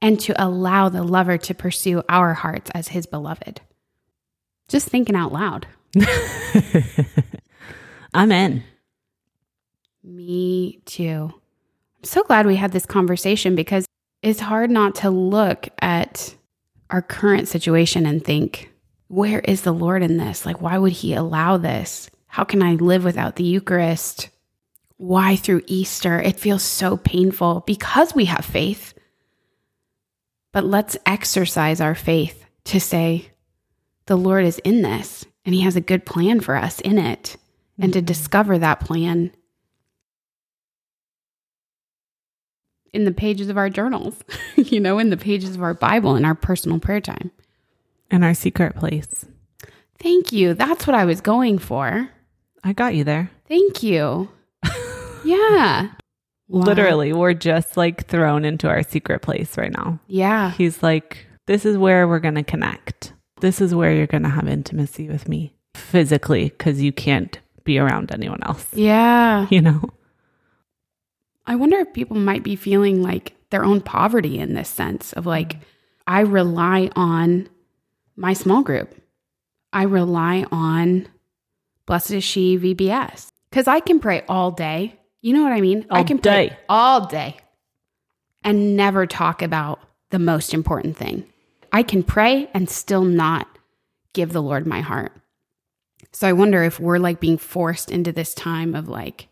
and 0.00 0.20
to 0.20 0.32
allow 0.42 0.88
the 0.88 1.02
lover 1.02 1.36
to 1.36 1.54
pursue 1.54 2.02
our 2.08 2.32
hearts 2.32 2.70
as 2.74 2.88
his 2.88 3.06
beloved. 3.06 3.60
Just 4.68 4.88
thinking 4.88 5.16
out 5.16 5.32
loud. 5.32 5.66
I'm 8.14 8.30
in. 8.30 8.62
Me 10.08 10.80
too. 10.86 11.30
I'm 11.98 12.04
so 12.04 12.22
glad 12.22 12.46
we 12.46 12.56
had 12.56 12.72
this 12.72 12.86
conversation 12.86 13.54
because 13.54 13.84
it's 14.22 14.40
hard 14.40 14.70
not 14.70 14.94
to 14.96 15.10
look 15.10 15.68
at 15.82 16.34
our 16.88 17.02
current 17.02 17.46
situation 17.46 18.06
and 18.06 18.24
think, 18.24 18.72
where 19.08 19.40
is 19.40 19.62
the 19.62 19.72
Lord 19.72 20.02
in 20.02 20.16
this? 20.16 20.46
Like, 20.46 20.62
why 20.62 20.78
would 20.78 20.92
he 20.92 21.12
allow 21.12 21.58
this? 21.58 22.08
How 22.26 22.44
can 22.44 22.62
I 22.62 22.74
live 22.76 23.04
without 23.04 23.36
the 23.36 23.44
Eucharist? 23.44 24.30
Why 24.96 25.36
through 25.36 25.62
Easter? 25.66 26.18
It 26.18 26.40
feels 26.40 26.62
so 26.62 26.96
painful 26.96 27.64
because 27.66 28.14
we 28.14 28.24
have 28.24 28.46
faith. 28.46 28.94
But 30.52 30.64
let's 30.64 30.96
exercise 31.04 31.82
our 31.82 31.94
faith 31.94 32.46
to 32.64 32.80
say, 32.80 33.28
the 34.06 34.16
Lord 34.16 34.46
is 34.46 34.58
in 34.60 34.80
this 34.80 35.26
and 35.44 35.54
he 35.54 35.60
has 35.62 35.76
a 35.76 35.82
good 35.82 36.06
plan 36.06 36.40
for 36.40 36.56
us 36.56 36.80
in 36.80 36.98
it. 36.98 37.36
And 37.78 37.92
to 37.92 37.98
mm-hmm. 37.98 38.06
discover 38.06 38.58
that 38.58 38.80
plan 38.80 39.32
in 42.92 43.04
the 43.04 43.12
pages 43.12 43.48
of 43.48 43.56
our 43.56 43.68
journals, 43.70 44.16
you 44.56 44.80
know, 44.80 44.98
in 44.98 45.10
the 45.10 45.16
pages 45.16 45.54
of 45.54 45.62
our 45.62 45.74
Bible, 45.74 46.16
in 46.16 46.24
our 46.24 46.34
personal 46.34 46.78
prayer 46.78 47.00
time. 47.00 47.30
In 48.10 48.22
our 48.24 48.34
secret 48.34 48.74
place. 48.76 49.26
Thank 50.00 50.32
you. 50.32 50.54
That's 50.54 50.86
what 50.86 50.94
I 50.96 51.04
was 51.04 51.20
going 51.20 51.58
for. 51.58 52.08
I 52.64 52.72
got 52.72 52.94
you 52.94 53.04
there. 53.04 53.30
Thank 53.48 53.82
you. 53.82 54.28
Yeah. 55.24 55.88
Wow. 56.48 56.62
Literally, 56.62 57.12
we're 57.12 57.34
just 57.34 57.76
like 57.76 58.06
thrown 58.06 58.44
into 58.44 58.68
our 58.68 58.82
secret 58.84 59.20
place 59.20 59.58
right 59.58 59.72
now. 59.72 59.98
Yeah. 60.06 60.52
He's 60.52 60.82
like, 60.82 61.26
this 61.46 61.66
is 61.66 61.76
where 61.76 62.06
we're 62.06 62.20
going 62.20 62.36
to 62.36 62.44
connect. 62.44 63.12
This 63.40 63.60
is 63.60 63.74
where 63.74 63.92
you're 63.92 64.06
going 64.06 64.22
to 64.22 64.28
have 64.28 64.46
intimacy 64.48 65.08
with 65.08 65.28
me 65.28 65.54
physically 65.74 66.44
because 66.50 66.80
you 66.80 66.92
can't 66.92 67.38
be 67.64 67.78
around 67.78 68.12
anyone 68.12 68.40
else, 68.44 68.66
Yeah. 68.72 69.46
you 69.50 69.60
know? 69.60 69.82
I 71.48 71.56
wonder 71.56 71.78
if 71.78 71.94
people 71.94 72.16
might 72.18 72.42
be 72.42 72.56
feeling 72.56 73.02
like 73.02 73.34
their 73.50 73.64
own 73.64 73.80
poverty 73.80 74.38
in 74.38 74.52
this 74.52 74.68
sense 74.68 75.14
of 75.14 75.24
like, 75.24 75.56
I 76.06 76.20
rely 76.20 76.90
on 76.94 77.48
my 78.16 78.34
small 78.34 78.62
group. 78.62 78.94
I 79.72 79.84
rely 79.84 80.44
on 80.52 81.08
Blessed 81.86 82.10
is 82.12 82.24
She 82.24 82.58
VBS 82.58 83.28
because 83.50 83.66
I 83.66 83.80
can 83.80 83.98
pray 83.98 84.22
all 84.28 84.50
day. 84.50 84.94
You 85.22 85.32
know 85.32 85.42
what 85.42 85.52
I 85.52 85.62
mean? 85.62 85.86
I 85.90 86.00
All 86.00 86.04
can 86.04 86.18
day. 86.18 86.48
pray 86.48 86.58
all 86.68 87.06
day 87.06 87.36
and 88.44 88.76
never 88.76 89.06
talk 89.06 89.40
about 89.40 89.80
the 90.10 90.18
most 90.18 90.52
important 90.52 90.96
thing. 90.98 91.24
I 91.72 91.82
can 91.82 92.02
pray 92.02 92.50
and 92.52 92.68
still 92.68 93.04
not 93.04 93.48
give 94.12 94.32
the 94.32 94.42
Lord 94.42 94.66
my 94.66 94.80
heart. 94.82 95.12
So 96.12 96.28
I 96.28 96.34
wonder 96.34 96.62
if 96.62 96.78
we're 96.78 96.98
like 96.98 97.20
being 97.20 97.38
forced 97.38 97.90
into 97.90 98.12
this 98.12 98.34
time 98.34 98.74
of 98.74 98.86
like 98.88 99.28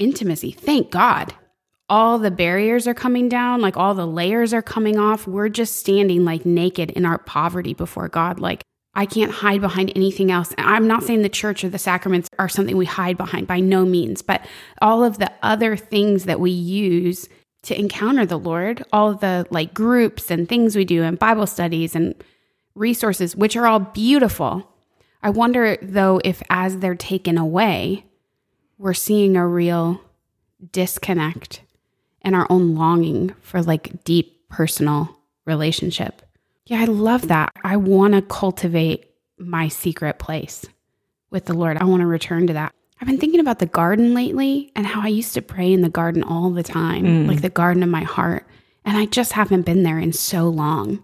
intimacy. 0.00 0.50
Thank 0.50 0.90
God. 0.90 1.34
All 1.92 2.18
the 2.18 2.30
barriers 2.30 2.86
are 2.86 2.94
coming 2.94 3.28
down, 3.28 3.60
like 3.60 3.76
all 3.76 3.92
the 3.92 4.06
layers 4.06 4.54
are 4.54 4.62
coming 4.62 4.98
off. 4.98 5.26
We're 5.26 5.50
just 5.50 5.76
standing 5.76 6.24
like 6.24 6.46
naked 6.46 6.90
in 6.90 7.04
our 7.04 7.18
poverty 7.18 7.74
before 7.74 8.08
God. 8.08 8.40
Like, 8.40 8.62
I 8.94 9.04
can't 9.04 9.30
hide 9.30 9.60
behind 9.60 9.92
anything 9.94 10.30
else. 10.30 10.54
I'm 10.56 10.86
not 10.86 11.02
saying 11.02 11.20
the 11.20 11.28
church 11.28 11.64
or 11.64 11.68
the 11.68 11.78
sacraments 11.78 12.30
are 12.38 12.48
something 12.48 12.78
we 12.78 12.86
hide 12.86 13.18
behind 13.18 13.46
by 13.46 13.60
no 13.60 13.84
means, 13.84 14.22
but 14.22 14.40
all 14.80 15.04
of 15.04 15.18
the 15.18 15.30
other 15.42 15.76
things 15.76 16.24
that 16.24 16.40
we 16.40 16.50
use 16.50 17.28
to 17.64 17.78
encounter 17.78 18.24
the 18.24 18.38
Lord, 18.38 18.82
all 18.90 19.12
the 19.12 19.46
like 19.50 19.74
groups 19.74 20.30
and 20.30 20.48
things 20.48 20.74
we 20.74 20.86
do 20.86 21.02
and 21.02 21.18
Bible 21.18 21.46
studies 21.46 21.94
and 21.94 22.14
resources, 22.74 23.36
which 23.36 23.54
are 23.54 23.66
all 23.66 23.80
beautiful. 23.80 24.66
I 25.22 25.28
wonder 25.28 25.76
though 25.82 26.22
if 26.24 26.42
as 26.48 26.78
they're 26.78 26.94
taken 26.94 27.36
away, 27.36 28.06
we're 28.78 28.94
seeing 28.94 29.36
a 29.36 29.46
real 29.46 30.00
disconnect 30.72 31.60
and 32.22 32.34
our 32.34 32.46
own 32.50 32.74
longing 32.74 33.34
for 33.42 33.62
like 33.62 34.04
deep 34.04 34.48
personal 34.48 35.16
relationship. 35.44 36.22
Yeah, 36.66 36.80
I 36.80 36.84
love 36.84 37.28
that. 37.28 37.52
I 37.64 37.76
want 37.76 38.14
to 38.14 38.22
cultivate 38.22 39.10
my 39.38 39.68
secret 39.68 40.18
place 40.18 40.64
with 41.30 41.46
the 41.46 41.54
Lord. 41.54 41.76
I 41.78 41.84
want 41.84 42.00
to 42.00 42.06
return 42.06 42.46
to 42.46 42.52
that. 42.52 42.72
I've 43.00 43.08
been 43.08 43.18
thinking 43.18 43.40
about 43.40 43.58
the 43.58 43.66
garden 43.66 44.14
lately 44.14 44.70
and 44.76 44.86
how 44.86 45.02
I 45.02 45.08
used 45.08 45.34
to 45.34 45.42
pray 45.42 45.72
in 45.72 45.82
the 45.82 45.88
garden 45.88 46.22
all 46.22 46.50
the 46.50 46.62
time, 46.62 47.04
mm. 47.04 47.26
like 47.26 47.42
the 47.42 47.50
garden 47.50 47.82
of 47.82 47.88
my 47.88 48.04
heart. 48.04 48.46
And 48.84 48.96
I 48.96 49.06
just 49.06 49.32
haven't 49.32 49.66
been 49.66 49.82
there 49.82 49.98
in 49.98 50.12
so 50.12 50.48
long. 50.48 51.02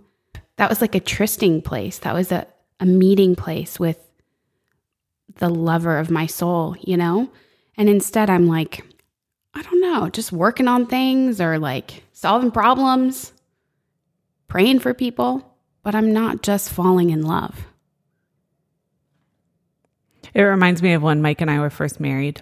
That 0.57 0.69
was 0.69 0.81
like 0.81 0.95
a 0.95 1.01
trysting 1.01 1.61
place. 1.61 1.99
That 1.99 2.15
was 2.15 2.31
a, 2.31 2.47
a 2.79 2.87
meeting 2.87 3.35
place 3.35 3.81
with 3.81 3.99
the 5.39 5.49
lover 5.49 5.99
of 5.99 6.11
my 6.11 6.27
soul, 6.27 6.77
you 6.81 6.97
know? 6.97 7.31
And 7.77 7.89
instead, 7.89 8.31
I'm 8.31 8.47
like, 8.47 8.85
I 9.59 9.63
don't 9.63 9.81
know, 9.81 10.09
just 10.09 10.31
working 10.31 10.69
on 10.69 10.87
things 10.87 11.41
or 11.41 11.59
like 11.59 12.05
solving 12.13 12.53
problems, 12.53 13.33
praying 14.47 14.79
for 14.79 14.95
people, 14.95 15.57
but 15.83 15.97
I'm 15.97 16.13
not 16.13 16.43
just 16.43 16.71
falling 16.71 17.11
in 17.11 17.23
love. 17.23 17.67
It 20.33 20.43
reminds 20.43 20.81
me 20.81 20.93
of 20.93 21.03
when 21.03 21.23
Mike 21.23 21.41
and 21.41 21.51
I 21.51 21.59
were 21.59 21.71
first 21.71 21.99
married 21.99 22.41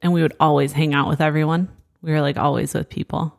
and 0.00 0.14
we 0.14 0.22
would 0.22 0.34
always 0.40 0.72
hang 0.72 0.94
out 0.94 1.08
with 1.08 1.20
everyone. 1.20 1.68
We 2.00 2.12
were 2.12 2.22
like 2.22 2.38
always 2.38 2.72
with 2.72 2.88
people. 2.88 3.34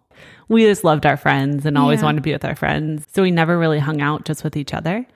We 0.48 0.66
just 0.66 0.84
loved 0.84 1.08
our 1.08 1.18
friends 1.18 1.66
and 1.66 1.80
always 1.80 2.02
Yeah. 2.02 2.06
wanted 2.06 2.18
to 2.18 2.22
be 2.24 2.34
with 2.34 2.46
our 2.46 2.56
friends. 2.56 3.08
So 3.12 3.24
we 3.24 3.32
never 3.32 3.58
really 3.58 3.80
hung 3.80 4.02
out 4.02 4.26
just 4.26 4.44
with 4.44 4.56
each 4.56 4.74
other. 4.74 5.08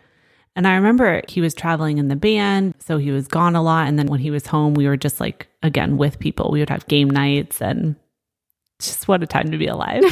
And 0.56 0.68
I 0.68 0.76
remember 0.76 1.22
he 1.28 1.42
was 1.42 1.54
traveling 1.54 1.98
in 1.98 2.10
the 2.10 2.16
band, 2.16 2.76
so 2.80 2.98
he 2.98 3.12
was 3.12 3.28
gone 3.28 3.56
a 3.56 3.64
lot. 3.64 3.88
And 3.88 3.98
then 3.98 4.08
when 4.08 4.20
he 4.20 4.30
was 4.30 4.46
home, 4.46 4.76
we 4.76 4.88
were 4.88 4.98
just 4.98 5.20
like, 5.20 5.48
again, 5.64 5.98
with 5.98 6.20
people. 6.20 6.52
We 6.52 6.60
would 6.60 6.70
have 6.70 6.88
game 6.88 7.10
nights 7.10 7.62
and 7.62 7.96
just 8.80 9.08
what 9.08 9.24
a 9.24 9.28
time 9.28 9.50
to 9.52 9.58
be 9.58 9.68
alive. 9.68 10.04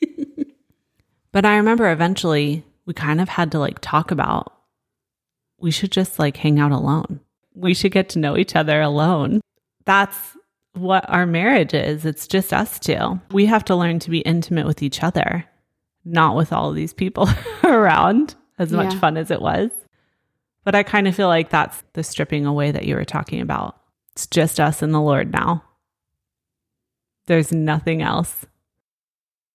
but 1.32 1.44
I 1.44 1.56
remember 1.56 1.90
eventually 1.90 2.64
we 2.84 2.94
kind 2.94 3.20
of 3.20 3.28
had 3.28 3.50
to 3.52 3.58
like 3.58 3.78
talk 3.80 4.10
about 4.10 4.52
we 5.58 5.70
should 5.70 5.90
just 5.90 6.18
like 6.18 6.36
hang 6.36 6.58
out 6.58 6.72
alone. 6.72 7.20
We 7.54 7.74
should 7.74 7.92
get 7.92 8.10
to 8.10 8.18
know 8.18 8.36
each 8.36 8.54
other 8.54 8.80
alone. 8.80 9.40
That's 9.84 10.36
what 10.74 11.08
our 11.08 11.26
marriage 11.26 11.74
is. 11.74 12.04
It's 12.04 12.26
just 12.26 12.52
us 12.52 12.78
two. 12.78 13.20
We 13.30 13.46
have 13.46 13.64
to 13.66 13.76
learn 13.76 13.98
to 14.00 14.10
be 14.10 14.20
intimate 14.20 14.66
with 14.66 14.82
each 14.82 15.02
other, 15.02 15.46
not 16.04 16.36
with 16.36 16.52
all 16.52 16.72
these 16.72 16.92
people 16.92 17.28
around, 17.64 18.34
as 18.58 18.72
much 18.72 18.94
Yeah. 18.94 19.00
fun 19.00 19.16
as 19.16 19.30
it 19.30 19.40
was. 19.42 19.70
But 20.64 20.74
I 20.74 20.82
kind 20.82 21.06
of 21.06 21.14
feel 21.14 21.28
like 21.28 21.50
that's 21.50 21.82
the 21.92 22.02
stripping 22.02 22.44
away 22.46 22.70
that 22.72 22.86
you 22.86 22.96
were 22.96 23.04
talking 23.04 23.40
about. 23.40 23.76
It's 24.12 24.26
just 24.26 24.58
us 24.58 24.82
and 24.82 24.92
the 24.92 25.00
Lord 25.00 25.32
now. 25.32 25.62
There's 27.26 27.52
nothing 27.52 28.02
else. 28.02 28.46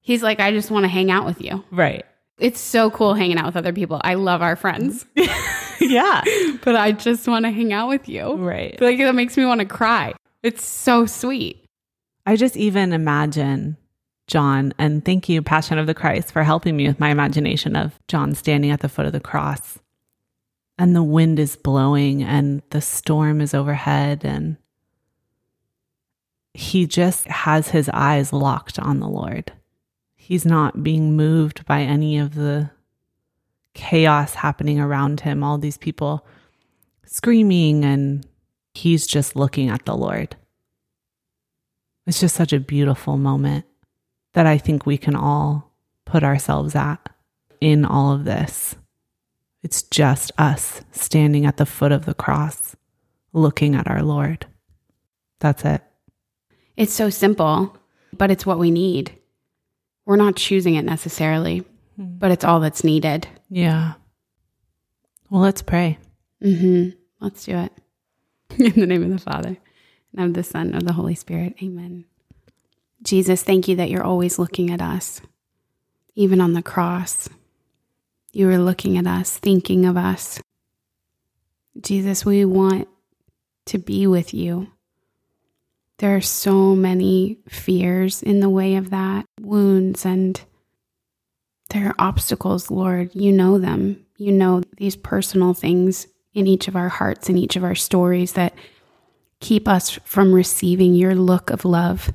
He's 0.01 0.23
like, 0.23 0.39
I 0.39 0.51
just 0.51 0.71
want 0.71 0.83
to 0.83 0.89
hang 0.89 1.11
out 1.11 1.25
with 1.25 1.41
you. 1.41 1.63
Right. 1.71 2.05
It's 2.39 2.59
so 2.59 2.89
cool 2.89 3.13
hanging 3.13 3.37
out 3.37 3.45
with 3.45 3.55
other 3.55 3.73
people. 3.73 4.01
I 4.03 4.15
love 4.15 4.41
our 4.41 4.55
friends, 4.55 5.05
yeah. 5.79 6.23
but 6.63 6.75
I 6.75 6.91
just 6.91 7.27
want 7.27 7.45
to 7.45 7.51
hang 7.51 7.71
out 7.71 7.87
with 7.87 8.09
you. 8.09 8.33
Right. 8.33 8.79
Like, 8.81 8.97
that 8.97 9.13
makes 9.13 9.37
me 9.37 9.45
want 9.45 9.59
to 9.59 9.65
cry. 9.67 10.13
It's 10.41 10.65
so 10.65 11.05
sweet. 11.05 11.63
I 12.25 12.35
just 12.35 12.57
even 12.57 12.93
imagine 12.93 13.77
John, 14.31 14.73
and 14.77 15.03
thank 15.03 15.27
you, 15.27 15.41
Passion 15.41 15.77
of 15.77 15.87
the 15.87 15.93
Christ, 15.93 16.31
for 16.31 16.43
helping 16.43 16.77
me 16.77 16.87
with 16.87 17.01
my 17.01 17.09
imagination 17.09 17.75
of 17.75 17.99
John 18.07 18.33
standing 18.33 18.71
at 18.71 18.79
the 18.79 18.87
foot 18.87 19.05
of 19.05 19.11
the 19.11 19.19
cross. 19.19 19.77
And 20.77 20.95
the 20.95 21.03
wind 21.03 21.37
is 21.37 21.57
blowing, 21.57 22.23
and 22.23 22.61
the 22.69 22.79
storm 22.79 23.41
is 23.41 23.53
overhead, 23.53 24.23
and 24.23 24.55
he 26.53 26.87
just 26.87 27.27
has 27.27 27.67
his 27.67 27.89
eyes 27.89 28.31
locked 28.31 28.79
on 28.79 29.01
the 29.01 29.09
Lord. 29.09 29.51
He's 30.15 30.45
not 30.45 30.81
being 30.81 31.17
moved 31.17 31.65
by 31.65 31.81
any 31.81 32.17
of 32.17 32.35
the 32.35 32.71
chaos 33.73 34.35
happening 34.35 34.79
around 34.79 35.19
him, 35.19 35.43
all 35.43 35.57
these 35.57 35.77
people 35.77 36.25
screaming, 37.05 37.83
and 37.83 38.25
he's 38.73 39.05
just 39.05 39.35
looking 39.35 39.67
at 39.67 39.83
the 39.83 39.97
Lord. 39.97 40.37
It's 42.07 42.21
just 42.21 42.35
such 42.35 42.53
a 42.53 42.61
beautiful 42.61 43.17
moment 43.17 43.65
that 44.33 44.45
I 44.45 44.57
think 44.57 44.85
we 44.85 44.97
can 44.97 45.15
all 45.15 45.71
put 46.05 46.23
ourselves 46.23 46.75
at 46.75 47.09
in 47.59 47.85
all 47.85 48.11
of 48.11 48.25
this. 48.25 48.75
It's 49.63 49.83
just 49.83 50.31
us 50.37 50.81
standing 50.91 51.45
at 51.45 51.57
the 51.57 51.65
foot 51.65 51.91
of 51.91 52.05
the 52.05 52.13
cross, 52.13 52.75
looking 53.33 53.75
at 53.75 53.89
our 53.89 54.01
Lord. 54.01 54.47
That's 55.39 55.63
it. 55.65 55.81
It's 56.77 56.93
so 56.93 57.09
simple, 57.09 57.77
but 58.13 58.31
it's 58.31 58.45
what 58.45 58.59
we 58.59 58.71
need. 58.71 59.15
We're 60.05 60.15
not 60.15 60.35
choosing 60.35 60.75
it 60.75 60.85
necessarily, 60.85 61.63
but 61.97 62.31
it's 62.31 62.43
all 62.43 62.59
that's 62.59 62.83
needed. 62.83 63.27
Yeah. 63.49 63.93
Well, 65.29 65.41
let's 65.41 65.61
pray. 65.61 65.99
Mm-hmm. 66.43 66.97
Let's 67.19 67.45
do 67.45 67.57
it. 67.57 67.71
In 68.57 68.79
the 68.79 68.87
name 68.87 69.03
of 69.03 69.11
the 69.11 69.19
Father, 69.19 69.57
and 70.17 70.25
of 70.25 70.33
the 70.33 70.43
Son, 70.43 70.67
and 70.67 70.75
of 70.75 70.85
the 70.85 70.93
Holy 70.93 71.15
Spirit. 71.15 71.55
Amen. 71.61 72.05
Jesus, 73.03 73.43
thank 73.43 73.67
you 73.67 73.75
that 73.77 73.89
you're 73.89 74.03
always 74.03 74.37
looking 74.37 74.69
at 74.69 74.81
us. 74.81 75.21
Even 76.15 76.41
on 76.41 76.53
the 76.53 76.61
cross, 76.61 77.29
you 78.31 78.47
were 78.47 78.57
looking 78.57 78.97
at 78.97 79.07
us, 79.07 79.37
thinking 79.37 79.85
of 79.85 79.97
us. 79.97 80.39
Jesus, 81.79 82.25
we 82.25 82.45
want 82.45 82.87
to 83.65 83.77
be 83.77 84.07
with 84.07 84.33
you. 84.33 84.67
There 85.97 86.15
are 86.15 86.21
so 86.21 86.75
many 86.75 87.37
fears 87.47 88.23
in 88.23 88.39
the 88.39 88.49
way 88.49 88.75
of 88.75 88.89
that, 88.89 89.25
wounds, 89.39 90.05
and 90.05 90.41
there 91.69 91.87
are 91.87 91.95
obstacles, 91.99 92.69
Lord. 92.69 93.11
You 93.13 93.31
know 93.31 93.57
them. 93.57 94.05
You 94.17 94.31
know 94.31 94.61
these 94.77 94.95
personal 94.95 95.53
things 95.53 96.07
in 96.33 96.47
each 96.47 96.67
of 96.67 96.75
our 96.75 96.89
hearts, 96.89 97.29
in 97.29 97.37
each 97.37 97.55
of 97.55 97.63
our 97.63 97.75
stories 97.75 98.33
that 98.33 98.53
keep 99.39 99.67
us 99.67 99.91
from 100.03 100.33
receiving 100.33 100.93
your 100.95 101.15
look 101.15 101.49
of 101.49 101.65
love. 101.65 102.11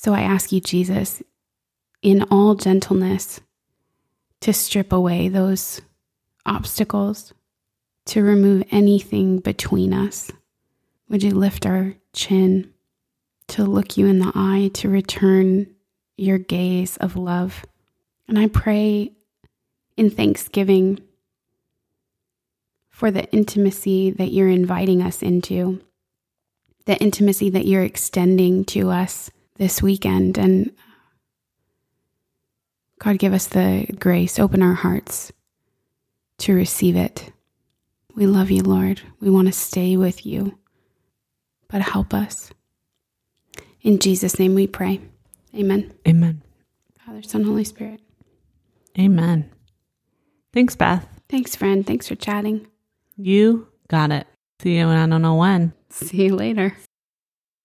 So 0.00 0.14
I 0.14 0.20
ask 0.20 0.52
you, 0.52 0.60
Jesus, 0.60 1.24
in 2.02 2.22
all 2.30 2.54
gentleness, 2.54 3.40
to 4.42 4.52
strip 4.52 4.92
away 4.92 5.26
those 5.26 5.80
obstacles, 6.46 7.34
to 8.04 8.22
remove 8.22 8.62
anything 8.70 9.38
between 9.38 9.92
us. 9.92 10.30
Would 11.08 11.24
you 11.24 11.32
lift 11.32 11.66
our 11.66 11.94
chin 12.12 12.72
to 13.48 13.64
look 13.64 13.96
you 13.96 14.06
in 14.06 14.20
the 14.20 14.30
eye, 14.36 14.70
to 14.74 14.88
return 14.88 15.66
your 16.16 16.38
gaze 16.38 16.96
of 16.98 17.16
love? 17.16 17.66
And 18.28 18.38
I 18.38 18.46
pray 18.46 19.10
in 19.96 20.10
thanksgiving 20.10 21.00
for 22.88 23.10
the 23.10 23.28
intimacy 23.32 24.12
that 24.12 24.30
you're 24.30 24.48
inviting 24.48 25.02
us 25.02 25.24
into, 25.24 25.80
the 26.86 26.96
intimacy 26.98 27.50
that 27.50 27.66
you're 27.66 27.82
extending 27.82 28.64
to 28.66 28.90
us 28.90 29.32
this 29.58 29.82
weekend. 29.82 30.38
And 30.38 30.72
God, 32.98 33.18
give 33.18 33.32
us 33.32 33.46
the 33.48 33.86
grace, 33.98 34.38
open 34.38 34.62
our 34.62 34.74
hearts 34.74 35.32
to 36.38 36.54
receive 36.54 36.96
it. 36.96 37.30
We 38.14 38.26
love 38.26 38.50
you, 38.50 38.62
Lord. 38.62 39.00
We 39.20 39.30
want 39.30 39.46
to 39.48 39.52
stay 39.52 39.96
with 39.96 40.26
you, 40.26 40.58
but 41.68 41.82
help 41.82 42.14
us. 42.14 42.50
In 43.82 43.98
Jesus' 43.98 44.38
name 44.38 44.54
we 44.54 44.66
pray. 44.66 45.00
Amen. 45.54 45.92
Amen. 46.06 46.42
Father, 47.04 47.22
Son, 47.22 47.44
Holy 47.44 47.64
Spirit. 47.64 48.00
Amen. 48.98 49.50
Thanks, 50.52 50.74
Beth. 50.74 51.06
Thanks, 51.28 51.54
friend. 51.54 51.86
Thanks 51.86 52.08
for 52.08 52.16
chatting. 52.16 52.66
You 53.16 53.68
got 53.88 54.10
it. 54.10 54.26
See 54.60 54.76
you, 54.76 54.88
and 54.88 54.98
I 54.98 55.06
don't 55.06 55.22
know 55.22 55.36
when. 55.36 55.72
See 55.90 56.24
you 56.24 56.34
later. 56.34 56.76